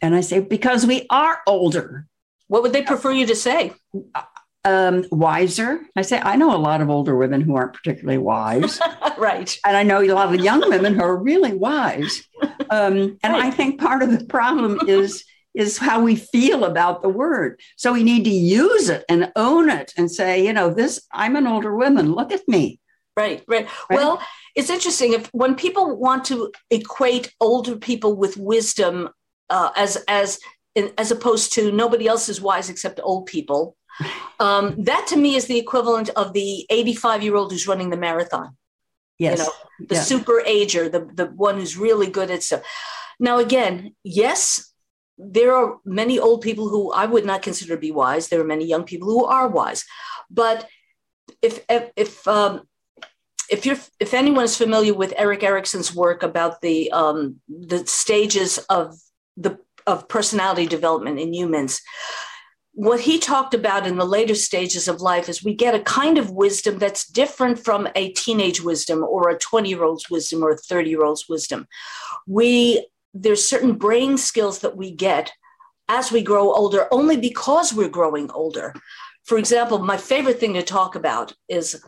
And 0.00 0.14
I 0.14 0.20
say, 0.20 0.40
"Because 0.40 0.86
we 0.86 1.06
are 1.10 1.40
older." 1.46 2.06
What 2.48 2.62
would 2.62 2.74
they 2.74 2.82
prefer 2.82 3.12
you 3.12 3.26
to 3.26 3.34
say? 3.34 3.72
Um, 4.64 5.06
wiser. 5.10 5.80
I 5.96 6.02
say, 6.02 6.20
I 6.20 6.36
know 6.36 6.54
a 6.54 6.58
lot 6.58 6.82
of 6.82 6.90
older 6.90 7.16
women 7.16 7.40
who 7.40 7.56
aren't 7.56 7.72
particularly 7.72 8.18
wise. 8.18 8.78
right. 9.18 9.58
And 9.64 9.74
I 9.74 9.82
know 9.84 10.02
a 10.02 10.12
lot 10.12 10.34
of 10.34 10.38
young 10.38 10.60
women 10.68 10.94
who 10.94 11.02
are 11.02 11.16
really 11.16 11.54
wise. 11.54 12.22
Um, 12.70 13.18
and 13.22 13.34
right. 13.34 13.44
I 13.44 13.50
think 13.50 13.78
part 13.78 14.02
of 14.02 14.18
the 14.18 14.24
problem 14.24 14.80
is 14.88 15.24
is 15.54 15.78
how 15.78 16.02
we 16.02 16.16
feel 16.16 16.64
about 16.64 17.02
the 17.02 17.08
word. 17.08 17.60
So 17.76 17.92
we 17.92 18.02
need 18.02 18.24
to 18.24 18.30
use 18.30 18.88
it 18.88 19.04
and 19.08 19.30
own 19.36 19.68
it 19.68 19.92
and 19.96 20.10
say, 20.10 20.44
you 20.44 20.52
know, 20.52 20.72
this, 20.72 21.06
I'm 21.12 21.36
an 21.36 21.46
older 21.46 21.74
woman. 21.76 22.12
Look 22.12 22.32
at 22.32 22.46
me. 22.48 22.80
Right, 23.16 23.44
right. 23.46 23.66
right? 23.90 23.98
Well, 23.98 24.22
it's 24.54 24.70
interesting 24.70 25.12
if 25.12 25.26
when 25.32 25.54
people 25.54 25.96
want 25.96 26.24
to 26.26 26.50
equate 26.70 27.32
older 27.40 27.76
people 27.76 28.16
with 28.16 28.36
wisdom 28.38 29.10
uh, 29.50 29.70
as 29.76 29.96
as 30.08 30.38
as 30.96 31.10
opposed 31.10 31.52
to 31.52 31.70
nobody 31.70 32.06
else 32.06 32.30
is 32.30 32.40
wise 32.40 32.70
except 32.70 33.00
old 33.02 33.26
people. 33.26 33.76
Um, 34.40 34.74
that 34.86 35.06
to 35.10 35.16
me 35.16 35.36
is 35.36 35.46
the 35.46 35.58
equivalent 35.58 36.08
of 36.16 36.32
the 36.32 36.66
85 36.68 37.22
year 37.22 37.36
old 37.36 37.52
who's 37.52 37.68
running 37.68 37.90
the 37.90 37.96
marathon. 37.96 38.56
Yes. 39.16 39.38
You 39.38 39.44
know, 39.44 39.52
the 39.86 39.94
Yeah. 39.94 40.00
super 40.00 40.40
ager, 40.44 40.88
the, 40.88 41.08
the 41.14 41.26
one 41.26 41.58
who's 41.58 41.76
really 41.76 42.08
good 42.08 42.28
at 42.28 42.42
stuff. 42.42 42.62
Now, 43.20 43.38
again, 43.38 43.94
yes, 44.02 44.71
there 45.18 45.54
are 45.54 45.78
many 45.84 46.18
old 46.18 46.40
people 46.40 46.68
who 46.68 46.92
I 46.92 47.06
would 47.06 47.24
not 47.24 47.42
consider 47.42 47.74
to 47.74 47.80
be 47.80 47.92
wise. 47.92 48.28
There 48.28 48.40
are 48.40 48.44
many 48.44 48.64
young 48.64 48.84
people 48.84 49.08
who 49.08 49.24
are 49.24 49.48
wise. 49.48 49.84
But 50.30 50.68
if, 51.40 51.64
if, 51.68 51.90
if 51.96 52.28
um, 52.28 52.62
if 53.50 53.66
you're 53.66 53.78
if 54.00 54.14
anyone 54.14 54.44
is 54.44 54.56
familiar 54.56 54.94
with 54.94 55.14
Erik 55.16 55.42
Erikson's 55.42 55.94
work 55.94 56.22
about 56.22 56.60
the 56.60 56.90
um, 56.92 57.40
the 57.48 57.86
stages 57.86 58.58
of 58.70 58.94
the 59.36 59.58
of 59.86 60.08
personality 60.08 60.66
development 60.66 61.18
in 61.18 61.34
humans, 61.34 61.82
what 62.74 63.00
he 63.00 63.18
talked 63.18 63.52
about 63.52 63.86
in 63.86 63.98
the 63.98 64.06
later 64.06 64.34
stages 64.34 64.88
of 64.88 65.02
life 65.02 65.28
is 65.28 65.44
we 65.44 65.54
get 65.54 65.74
a 65.74 65.80
kind 65.80 66.16
of 66.16 66.30
wisdom 66.30 66.78
that's 66.78 67.06
different 67.06 67.58
from 67.58 67.86
a 67.94 68.12
teenage 68.12 68.62
wisdom 68.62 69.02
or 69.04 69.28
a 69.28 69.38
20 69.38 69.68
year 69.68 69.84
old's 69.84 70.08
wisdom 70.08 70.42
or 70.42 70.52
a 70.52 70.56
30 70.56 70.88
year 70.88 71.04
old's 71.04 71.28
wisdom. 71.28 71.66
We 72.26 72.86
there's 73.14 73.46
certain 73.46 73.74
brain 73.74 74.16
skills 74.16 74.60
that 74.60 74.76
we 74.76 74.90
get 74.90 75.32
as 75.88 76.10
we 76.10 76.22
grow 76.22 76.52
older 76.52 76.88
only 76.90 77.16
because 77.16 77.74
we're 77.74 77.88
growing 77.88 78.30
older. 78.30 78.74
For 79.24 79.38
example, 79.38 79.78
my 79.78 79.96
favorite 79.96 80.40
thing 80.40 80.54
to 80.54 80.62
talk 80.62 80.96
about 80.96 81.34
is 81.48 81.84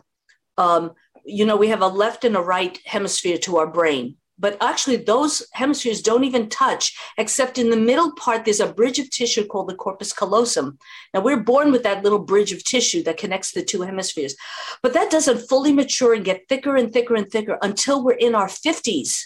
um, 0.57 0.91
you 1.25 1.45
know, 1.45 1.57
we 1.57 1.69
have 1.69 1.81
a 1.81 1.87
left 1.87 2.23
and 2.23 2.37
a 2.37 2.41
right 2.41 2.79
hemisphere 2.85 3.37
to 3.39 3.57
our 3.57 3.67
brain, 3.67 4.15
but 4.37 4.57
actually 4.61 4.97
those 4.97 5.45
hemispheres 5.53 6.01
don't 6.01 6.23
even 6.23 6.49
touch, 6.49 6.95
except 7.17 7.57
in 7.57 7.71
the 7.71 7.77
middle 7.77 8.13
part, 8.13 8.45
there's 8.45 8.59
a 8.59 8.71
bridge 8.71 8.99
of 8.99 9.09
tissue 9.09 9.45
called 9.45 9.67
the 9.67 9.75
corpus 9.75 10.13
callosum. 10.13 10.77
Now, 11.13 11.21
we're 11.21 11.37
born 11.37 11.71
with 11.71 11.83
that 11.83 12.03
little 12.03 12.19
bridge 12.19 12.51
of 12.51 12.63
tissue 12.63 13.01
that 13.03 13.17
connects 13.17 13.51
the 13.51 13.63
two 13.63 13.81
hemispheres, 13.81 14.35
but 14.83 14.93
that 14.93 15.09
doesn't 15.09 15.49
fully 15.49 15.73
mature 15.73 16.13
and 16.13 16.23
get 16.23 16.47
thicker 16.47 16.75
and 16.75 16.93
thicker 16.93 17.15
and 17.15 17.29
thicker 17.29 17.57
until 17.61 18.03
we're 18.03 18.13
in 18.13 18.35
our 18.35 18.47
50s. 18.47 19.23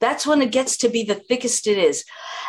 That's 0.00 0.26
when 0.26 0.42
it 0.42 0.52
gets 0.52 0.76
to 0.78 0.88
be 0.88 1.04
the 1.04 1.14
thickest 1.14 1.66
it 1.66 1.78
is. 1.78 2.04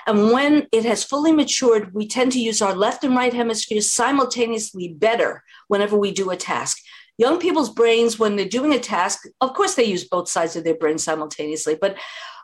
And 0.08 0.32
when 0.32 0.68
it 0.72 0.86
has 0.86 1.04
fully 1.04 1.32
matured, 1.32 1.94
we 1.94 2.08
tend 2.08 2.32
to 2.32 2.40
use 2.40 2.62
our 2.62 2.76
left 2.76 3.04
and 3.04 3.16
right 3.16 3.34
hemispheres 3.34 3.92
simultaneously 3.92 4.88
better 4.90 5.44
whenever 5.68 5.98
we 5.98 6.12
do 6.12 6.32
a 6.32 6.38
task. 6.38 6.78
Young 7.18 7.40
people's 7.40 7.70
brains, 7.70 8.18
when 8.18 8.36
they're 8.36 8.46
doing 8.48 8.74
a 8.74 8.80
task, 8.80 9.26
of 9.42 9.54
course 9.54 9.76
they 9.76 9.84
use 9.84 10.08
both 10.08 10.30
sides 10.30 10.56
of 10.56 10.64
their 10.64 10.76
brain 10.76 10.98
simultaneously, 10.98 11.78
but 11.80 11.98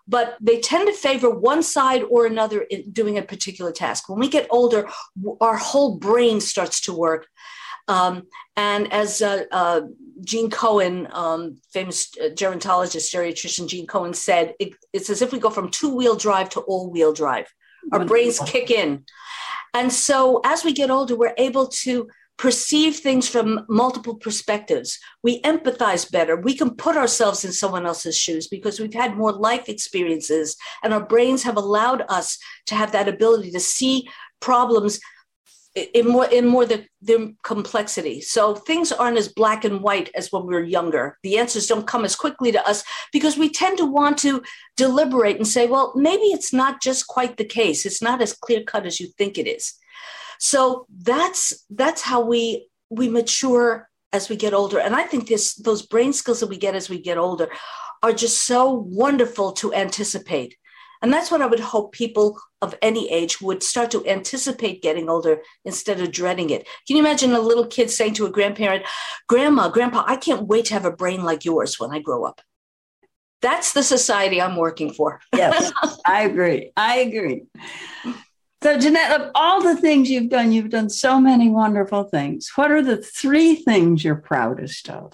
but 0.09 0.37
they 0.39 0.59
tend 0.59 0.87
to 0.87 0.93
favor 0.93 1.29
one 1.29 1.61
side 1.61 2.01
or 2.09 2.25
another 2.25 2.61
in 2.61 2.91
doing 2.91 3.17
a 3.17 3.21
particular 3.21 3.73
task. 3.73 4.07
When 4.07 4.19
we 4.19 4.29
get 4.29 4.47
older, 4.49 4.87
our 5.41 5.57
whole 5.57 5.97
brain 5.97 6.39
starts 6.39 6.79
to 6.81 6.93
work. 6.93 7.27
Um, 7.89 8.27
and 8.55 8.91
as 8.93 9.21
uh, 9.21 9.43
uh, 9.51 9.81
Gene 10.23 10.49
Cohen, 10.49 11.07
um, 11.11 11.57
famous 11.71 12.09
uh, 12.19 12.29
gerontologist, 12.29 13.13
geriatrician 13.13 13.67
Gene 13.67 13.87
Cohen 13.87 14.13
said, 14.13 14.53
it, 14.59 14.73
it's 14.93 15.09
as 15.09 15.21
if 15.21 15.31
we 15.31 15.39
go 15.39 15.49
from 15.49 15.69
two 15.69 15.95
wheel 15.95 16.15
drive 16.15 16.49
to 16.49 16.61
all 16.61 16.89
wheel 16.89 17.13
drive. 17.13 17.47
Our 17.91 18.05
brains 18.05 18.39
kick 18.45 18.69
in. 18.69 19.05
And 19.73 19.93
so 19.93 20.41
as 20.43 20.63
we 20.63 20.73
get 20.73 20.91
older, 20.91 21.15
we're 21.15 21.35
able 21.37 21.67
to 21.67 22.09
perceive 22.37 22.97
things 22.97 23.27
from 23.27 23.65
multiple 23.67 24.15
perspectives. 24.15 24.99
We 25.23 25.41
empathize 25.41 26.09
better. 26.11 26.35
We 26.35 26.55
can 26.55 26.75
put 26.75 26.95
ourselves 26.95 27.43
in 27.43 27.51
someone 27.51 27.85
else's 27.85 28.17
shoes 28.17 28.47
because 28.47 28.79
we've 28.79 28.93
had 28.93 29.17
more 29.17 29.31
life 29.31 29.67
experiences 29.69 30.55
and 30.83 30.93
our 30.93 31.03
brains 31.03 31.43
have 31.43 31.57
allowed 31.57 32.03
us 32.09 32.37
to 32.67 32.75
have 32.75 32.91
that 32.91 33.07
ability 33.07 33.51
to 33.51 33.59
see 33.59 34.07
problems 34.39 34.99
in 35.77 36.07
more 36.07 36.25
in 36.25 36.47
more 36.47 36.65
the, 36.65 36.85
the 37.01 37.35
complexity. 37.43 38.21
So 38.21 38.55
things 38.55 38.91
aren't 38.91 39.17
as 39.17 39.27
black 39.27 39.63
and 39.63 39.81
white 39.81 40.09
as 40.15 40.31
when 40.31 40.45
we 40.45 40.53
were 40.53 40.63
younger. 40.63 41.17
The 41.23 41.37
answers 41.37 41.67
don't 41.67 41.87
come 41.87 42.05
as 42.05 42.15
quickly 42.15 42.51
to 42.51 42.67
us 42.67 42.83
because 43.13 43.37
we 43.37 43.49
tend 43.49 43.77
to 43.77 43.85
want 43.85 44.17
to 44.19 44.41
deliberate 44.75 45.37
and 45.37 45.47
say 45.47 45.67
well 45.67 45.93
maybe 45.95 46.25
it's 46.25 46.53
not 46.53 46.81
just 46.81 47.07
quite 47.07 47.37
the 47.37 47.45
case. 47.45 47.85
It's 47.85 48.01
not 48.01 48.21
as 48.21 48.33
clear 48.33 48.63
cut 48.63 48.85
as 48.85 48.99
you 48.99 49.07
think 49.17 49.37
it 49.37 49.47
is. 49.47 49.73
So 50.39 50.87
that's 51.01 51.65
that's 51.69 52.01
how 52.01 52.25
we 52.25 52.67
we 52.89 53.09
mature 53.09 53.89
as 54.13 54.29
we 54.29 54.35
get 54.35 54.53
older. 54.53 54.79
And 54.79 54.95
i 54.95 55.03
think 55.03 55.27
this 55.27 55.55
those 55.55 55.85
brain 55.85 56.13
skills 56.13 56.39
that 56.39 56.49
we 56.49 56.57
get 56.57 56.75
as 56.75 56.89
we 56.89 56.99
get 56.99 57.17
older 57.17 57.49
are 58.03 58.13
just 58.13 58.43
so 58.43 58.71
wonderful 58.71 59.51
to 59.53 59.73
anticipate 59.73 60.55
and 61.01 61.11
that's 61.11 61.31
what 61.31 61.41
i 61.41 61.45
would 61.45 61.59
hope 61.59 61.91
people 61.91 62.39
of 62.61 62.75
any 62.81 63.11
age 63.11 63.39
would 63.41 63.61
start 63.61 63.91
to 63.91 64.05
anticipate 64.07 64.81
getting 64.81 65.09
older 65.09 65.41
instead 65.65 65.99
of 65.99 66.11
dreading 66.11 66.49
it 66.49 66.67
can 66.87 66.95
you 66.95 66.99
imagine 67.01 67.33
a 67.33 67.39
little 67.39 67.67
kid 67.67 67.89
saying 67.89 68.13
to 68.13 68.25
a 68.25 68.31
grandparent 68.31 68.83
grandma 69.27 69.69
grandpa 69.69 70.03
i 70.07 70.15
can't 70.15 70.47
wait 70.47 70.65
to 70.65 70.73
have 70.73 70.85
a 70.85 70.91
brain 70.91 71.23
like 71.23 71.45
yours 71.45 71.79
when 71.79 71.91
i 71.91 71.99
grow 71.99 72.23
up 72.23 72.41
that's 73.41 73.73
the 73.73 73.83
society 73.83 74.41
i'm 74.41 74.55
working 74.55 74.91
for 74.91 75.19
yes, 75.35 75.71
I 76.05 76.23
agree. 76.23 76.71
I 76.75 76.99
agree. 76.99 77.43
So, 78.63 78.79
Jeanette, 78.79 79.21
of 79.21 79.31
all 79.35 79.61
the 79.61 79.75
things 79.75 80.09
you've 80.09 80.29
done, 80.29 80.51
you've 80.51 80.69
done 80.69 80.89
so 80.89 81.19
many 81.19 81.49
wonderful 81.49 82.05
things. 82.05 82.49
What 82.55 82.71
are 82.71 82.81
the 82.81 82.97
three 82.97 83.55
things 83.55 84.03
you're 84.03 84.15
proudest 84.15 84.89
of? 84.89 85.13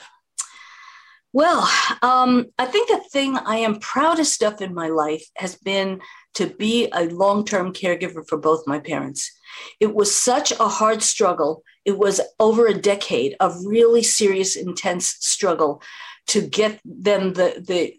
Well, 1.34 1.68
um, 2.04 2.46
I 2.60 2.68
think 2.68 2.90
the 2.90 3.02
thing 3.12 3.36
I 3.38 3.58
am 3.58 3.80
proudest 3.80 4.44
of 4.44 4.62
in 4.62 4.76
my 4.76 4.88
life 4.88 5.26
has 5.36 5.56
been 5.56 6.00
to 6.36 6.46
be 6.46 6.88
a 6.94 7.06
long 7.06 7.44
term 7.44 7.74
caregiver 7.74 8.24
for 8.28 8.38
both 8.38 8.68
my 8.68 8.80
parents. 8.80 9.32
It 9.80 9.96
was 9.96 10.16
such 10.16 10.52
a 10.52 10.68
hard 10.68 11.02
struggle. 11.02 11.64
It 11.86 11.98
was 11.98 12.22
over 12.40 12.68
a 12.68 12.80
decade 12.80 13.36
of 13.40 13.66
really 13.66 14.04
serious, 14.04 14.56
intense 14.56 15.08
struggle 15.20 15.82
to 16.28 16.42
get 16.42 16.80
them 16.86 17.34
the, 17.34 17.64
the 17.68 17.96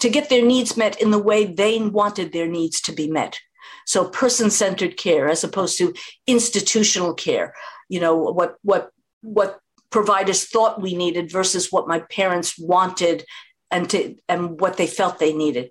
to 0.00 0.10
get 0.10 0.28
their 0.28 0.44
needs 0.44 0.76
met 0.76 1.00
in 1.00 1.10
the 1.10 1.18
way 1.18 1.46
they 1.46 1.80
wanted 1.80 2.32
their 2.32 2.46
needs 2.46 2.82
to 2.82 2.92
be 2.92 3.10
met. 3.10 3.40
So 3.86 4.08
person 4.08 4.50
centered 4.50 4.98
care 4.98 5.28
as 5.28 5.42
opposed 5.42 5.78
to 5.78 5.94
institutional 6.26 7.14
care. 7.14 7.54
You 7.88 8.00
know 8.00 8.14
what 8.16 8.56
what 8.62 8.90
what 9.22 9.60
providers 9.94 10.46
thought 10.46 10.82
we 10.82 10.96
needed 10.96 11.30
versus 11.30 11.70
what 11.70 11.86
my 11.86 12.00
parents 12.10 12.58
wanted 12.58 13.24
and 13.70 13.88
to 13.88 14.16
and 14.28 14.60
what 14.60 14.76
they 14.76 14.88
felt 14.88 15.20
they 15.20 15.32
needed. 15.32 15.70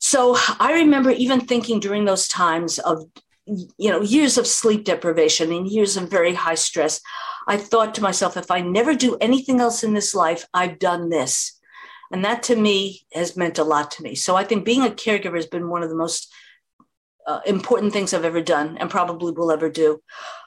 So 0.00 0.36
I 0.60 0.74
remember 0.74 1.10
even 1.10 1.40
thinking 1.40 1.80
during 1.80 2.04
those 2.04 2.28
times 2.28 2.78
of 2.78 3.02
you 3.46 3.90
know 3.90 4.00
years 4.00 4.38
of 4.38 4.46
sleep 4.46 4.84
deprivation 4.84 5.50
and 5.50 5.66
years 5.66 5.96
of 5.96 6.08
very 6.10 6.34
high 6.34 6.60
stress 6.68 7.00
i 7.48 7.56
thought 7.56 7.94
to 7.94 8.02
myself 8.02 8.36
if 8.36 8.50
i 8.50 8.60
never 8.60 8.92
do 8.94 9.16
anything 9.22 9.58
else 9.58 9.82
in 9.82 9.94
this 9.94 10.14
life 10.14 10.44
i've 10.52 10.78
done 10.78 11.08
this. 11.08 11.58
And 12.12 12.22
that 12.26 12.42
to 12.48 12.56
me 12.56 13.06
has 13.14 13.38
meant 13.38 13.58
a 13.58 13.70
lot 13.74 13.90
to 13.92 14.02
me. 14.02 14.14
So 14.14 14.36
i 14.36 14.44
think 14.44 14.64
being 14.64 14.84
a 14.86 14.98
caregiver 15.02 15.40
has 15.42 15.50
been 15.54 15.68
one 15.74 15.82
of 15.82 15.90
the 15.90 16.02
most 16.04 16.32
uh, 17.26 17.40
important 17.54 17.92
things 17.92 18.12
i've 18.12 18.30
ever 18.32 18.44
done 18.56 18.78
and 18.78 18.96
probably 18.96 19.32
will 19.32 19.50
ever 19.50 19.70
do. 19.84 20.00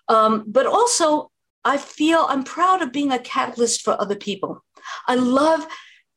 Um, 0.08 0.46
but 0.58 0.66
also 0.66 1.32
i 1.64 1.78
feel 1.78 2.26
i'm 2.30 2.44
proud 2.44 2.82
of 2.82 2.92
being 2.92 3.12
a 3.12 3.20
catalyst 3.20 3.82
for 3.82 4.00
other 4.00 4.16
people. 4.16 4.64
I 5.08 5.16
love 5.16 5.66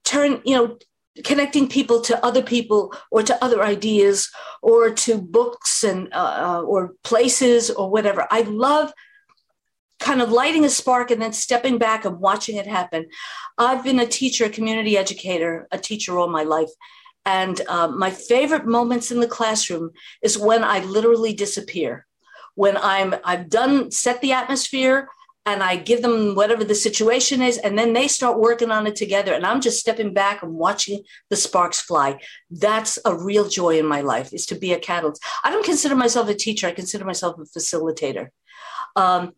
turn 0.04 0.42
you 0.44 0.56
know 0.56 0.78
connecting 1.24 1.68
people 1.68 2.00
to 2.00 2.24
other 2.24 2.42
people 2.42 2.92
or 3.10 3.22
to 3.22 3.44
other 3.44 3.62
ideas 3.62 4.30
or 4.62 4.90
to 4.90 5.20
books 5.20 5.84
and 5.84 6.12
uh, 6.12 6.62
or 6.66 6.94
places 7.04 7.70
or 7.70 7.88
whatever. 7.88 8.26
I 8.30 8.42
love 8.42 8.92
kind 10.00 10.20
of 10.20 10.32
lighting 10.32 10.64
a 10.64 10.68
spark 10.68 11.10
and 11.10 11.22
then 11.22 11.32
stepping 11.32 11.78
back 11.78 12.04
and 12.04 12.18
watching 12.18 12.56
it 12.56 12.66
happen. 12.66 13.06
I've 13.56 13.84
been 13.84 14.00
a 14.00 14.06
teacher 14.06 14.46
a 14.46 14.50
community 14.50 14.98
educator 14.98 15.68
a 15.70 15.78
teacher 15.78 16.18
all 16.18 16.28
my 16.28 16.42
life. 16.42 16.70
And 17.26 17.58
uh, 17.68 17.88
my 17.88 18.10
favorite 18.10 18.66
moments 18.66 19.10
in 19.10 19.20
the 19.20 19.26
classroom 19.26 19.92
is 20.22 20.36
when 20.36 20.64
i 20.64 20.80
literally 20.80 21.32
disappear. 21.32 22.06
When 22.56 22.76
i'm 22.76 23.14
i've 23.24 23.48
done 23.48 23.90
set 23.90 24.20
the 24.20 24.32
atmosphere 24.32 25.08
and 25.46 25.62
I 25.62 25.76
give 25.76 26.00
them 26.00 26.34
whatever 26.34 26.64
the 26.64 26.74
situation 26.74 27.42
is, 27.42 27.58
and 27.58 27.78
then 27.78 27.92
they 27.92 28.08
start 28.08 28.38
working 28.38 28.70
on 28.70 28.86
it 28.86 28.96
together. 28.96 29.34
And 29.34 29.44
I'm 29.44 29.60
just 29.60 29.78
stepping 29.78 30.14
back 30.14 30.42
and 30.42 30.54
watching 30.54 31.02
the 31.28 31.36
sparks 31.36 31.80
fly. 31.80 32.18
That's 32.50 32.98
a 33.04 33.14
real 33.14 33.48
joy 33.48 33.78
in 33.78 33.86
my 33.86 34.00
life 34.00 34.32
is 34.32 34.46
to 34.46 34.54
be 34.54 34.72
a 34.72 34.78
catalyst. 34.78 35.22
I 35.42 35.50
don't 35.50 35.64
consider 35.64 35.96
myself 35.96 36.28
a 36.28 36.34
teacher. 36.34 36.66
I 36.66 36.72
consider 36.72 37.04
myself 37.04 37.36
a 37.38 37.58
facilitator. 37.58 38.28
Um, 38.96 39.32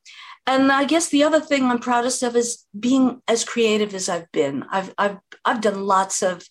and 0.46 0.70
I 0.70 0.84
guess 0.84 1.08
the 1.08 1.24
other 1.24 1.40
thing 1.40 1.64
I'm 1.64 1.80
proudest 1.80 2.22
of 2.22 2.36
is 2.36 2.64
being 2.78 3.20
as 3.26 3.44
creative 3.44 3.94
as 3.94 4.08
I've 4.08 4.30
been. 4.30 4.64
I've 4.70 4.94
I've 4.96 5.18
I've 5.44 5.60
done 5.60 5.84
lots 5.84 6.22
of 6.22 6.46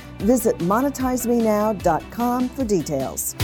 Visit 0.21 0.57
monetizemenow.com 0.59 2.49
for 2.49 2.63
details. 2.63 3.35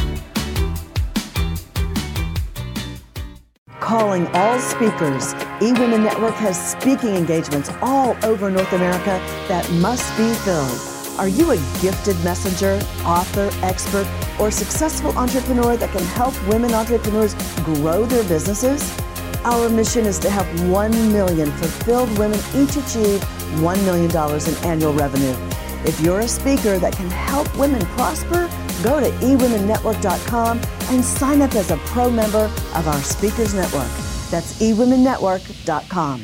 Calling 3.80 4.28
all 4.34 4.59
speakers, 4.59 5.34
eWomen 5.61 6.03
Network 6.03 6.34
has 6.36 6.71
speaking 6.71 7.15
engagements 7.15 7.71
all 7.82 8.17
over 8.23 8.51
North 8.51 8.73
America 8.73 9.21
that 9.47 9.69
must 9.73 10.15
be 10.17 10.32
filled. 10.43 10.80
Are 11.17 11.28
you 11.28 11.51
a 11.51 11.55
gifted 11.82 12.21
messenger, 12.23 12.80
author, 13.05 13.49
expert, 13.65 14.05
or 14.39 14.51
successful 14.51 15.17
entrepreneur 15.17 15.78
that 15.78 15.91
can 15.91 16.03
help 16.03 16.34
women 16.47 16.73
entrepreneurs 16.73 17.34
grow 17.63 18.05
their 18.05 18.23
businesses? 18.25 18.95
Our 19.45 19.69
mission 19.69 20.05
is 20.05 20.19
to 20.19 20.30
help 20.30 20.47
1 20.69 20.91
million 21.13 21.49
fulfilled 21.53 22.15
women 22.19 22.39
each 22.55 22.75
achieve 22.75 23.21
$1 23.21 23.86
million 23.86 24.11
in 24.11 24.65
annual 24.65 24.93
revenue. 24.93 25.56
If 25.86 25.99
you're 26.01 26.21
a 26.21 26.28
speaker 26.28 26.80
that 26.80 26.95
can 26.95 27.09
help 27.09 27.55
women 27.57 27.82
prosper, 27.97 28.49
go 28.84 28.99
to 28.99 29.09
eWomenNetwork.com 29.25 30.61
and 30.89 31.03
sign 31.03 31.41
up 31.41 31.55
as 31.55 31.71
a 31.71 31.78
pro 31.78 32.09
member 32.09 32.51
of 32.75 32.88
our 32.88 33.01
Speakers 33.01 33.53
Network. 33.53 33.89
That's 34.30 34.59
eWomenNetwork.com. 34.61 36.21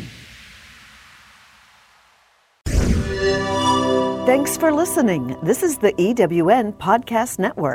Thanks 4.25 4.55
for 4.55 4.71
listening. 4.71 5.37
This 5.43 5.63
is 5.63 5.77
the 5.77 5.91
EWN 5.93 6.77
Podcast 6.77 7.39
Network. 7.39 7.71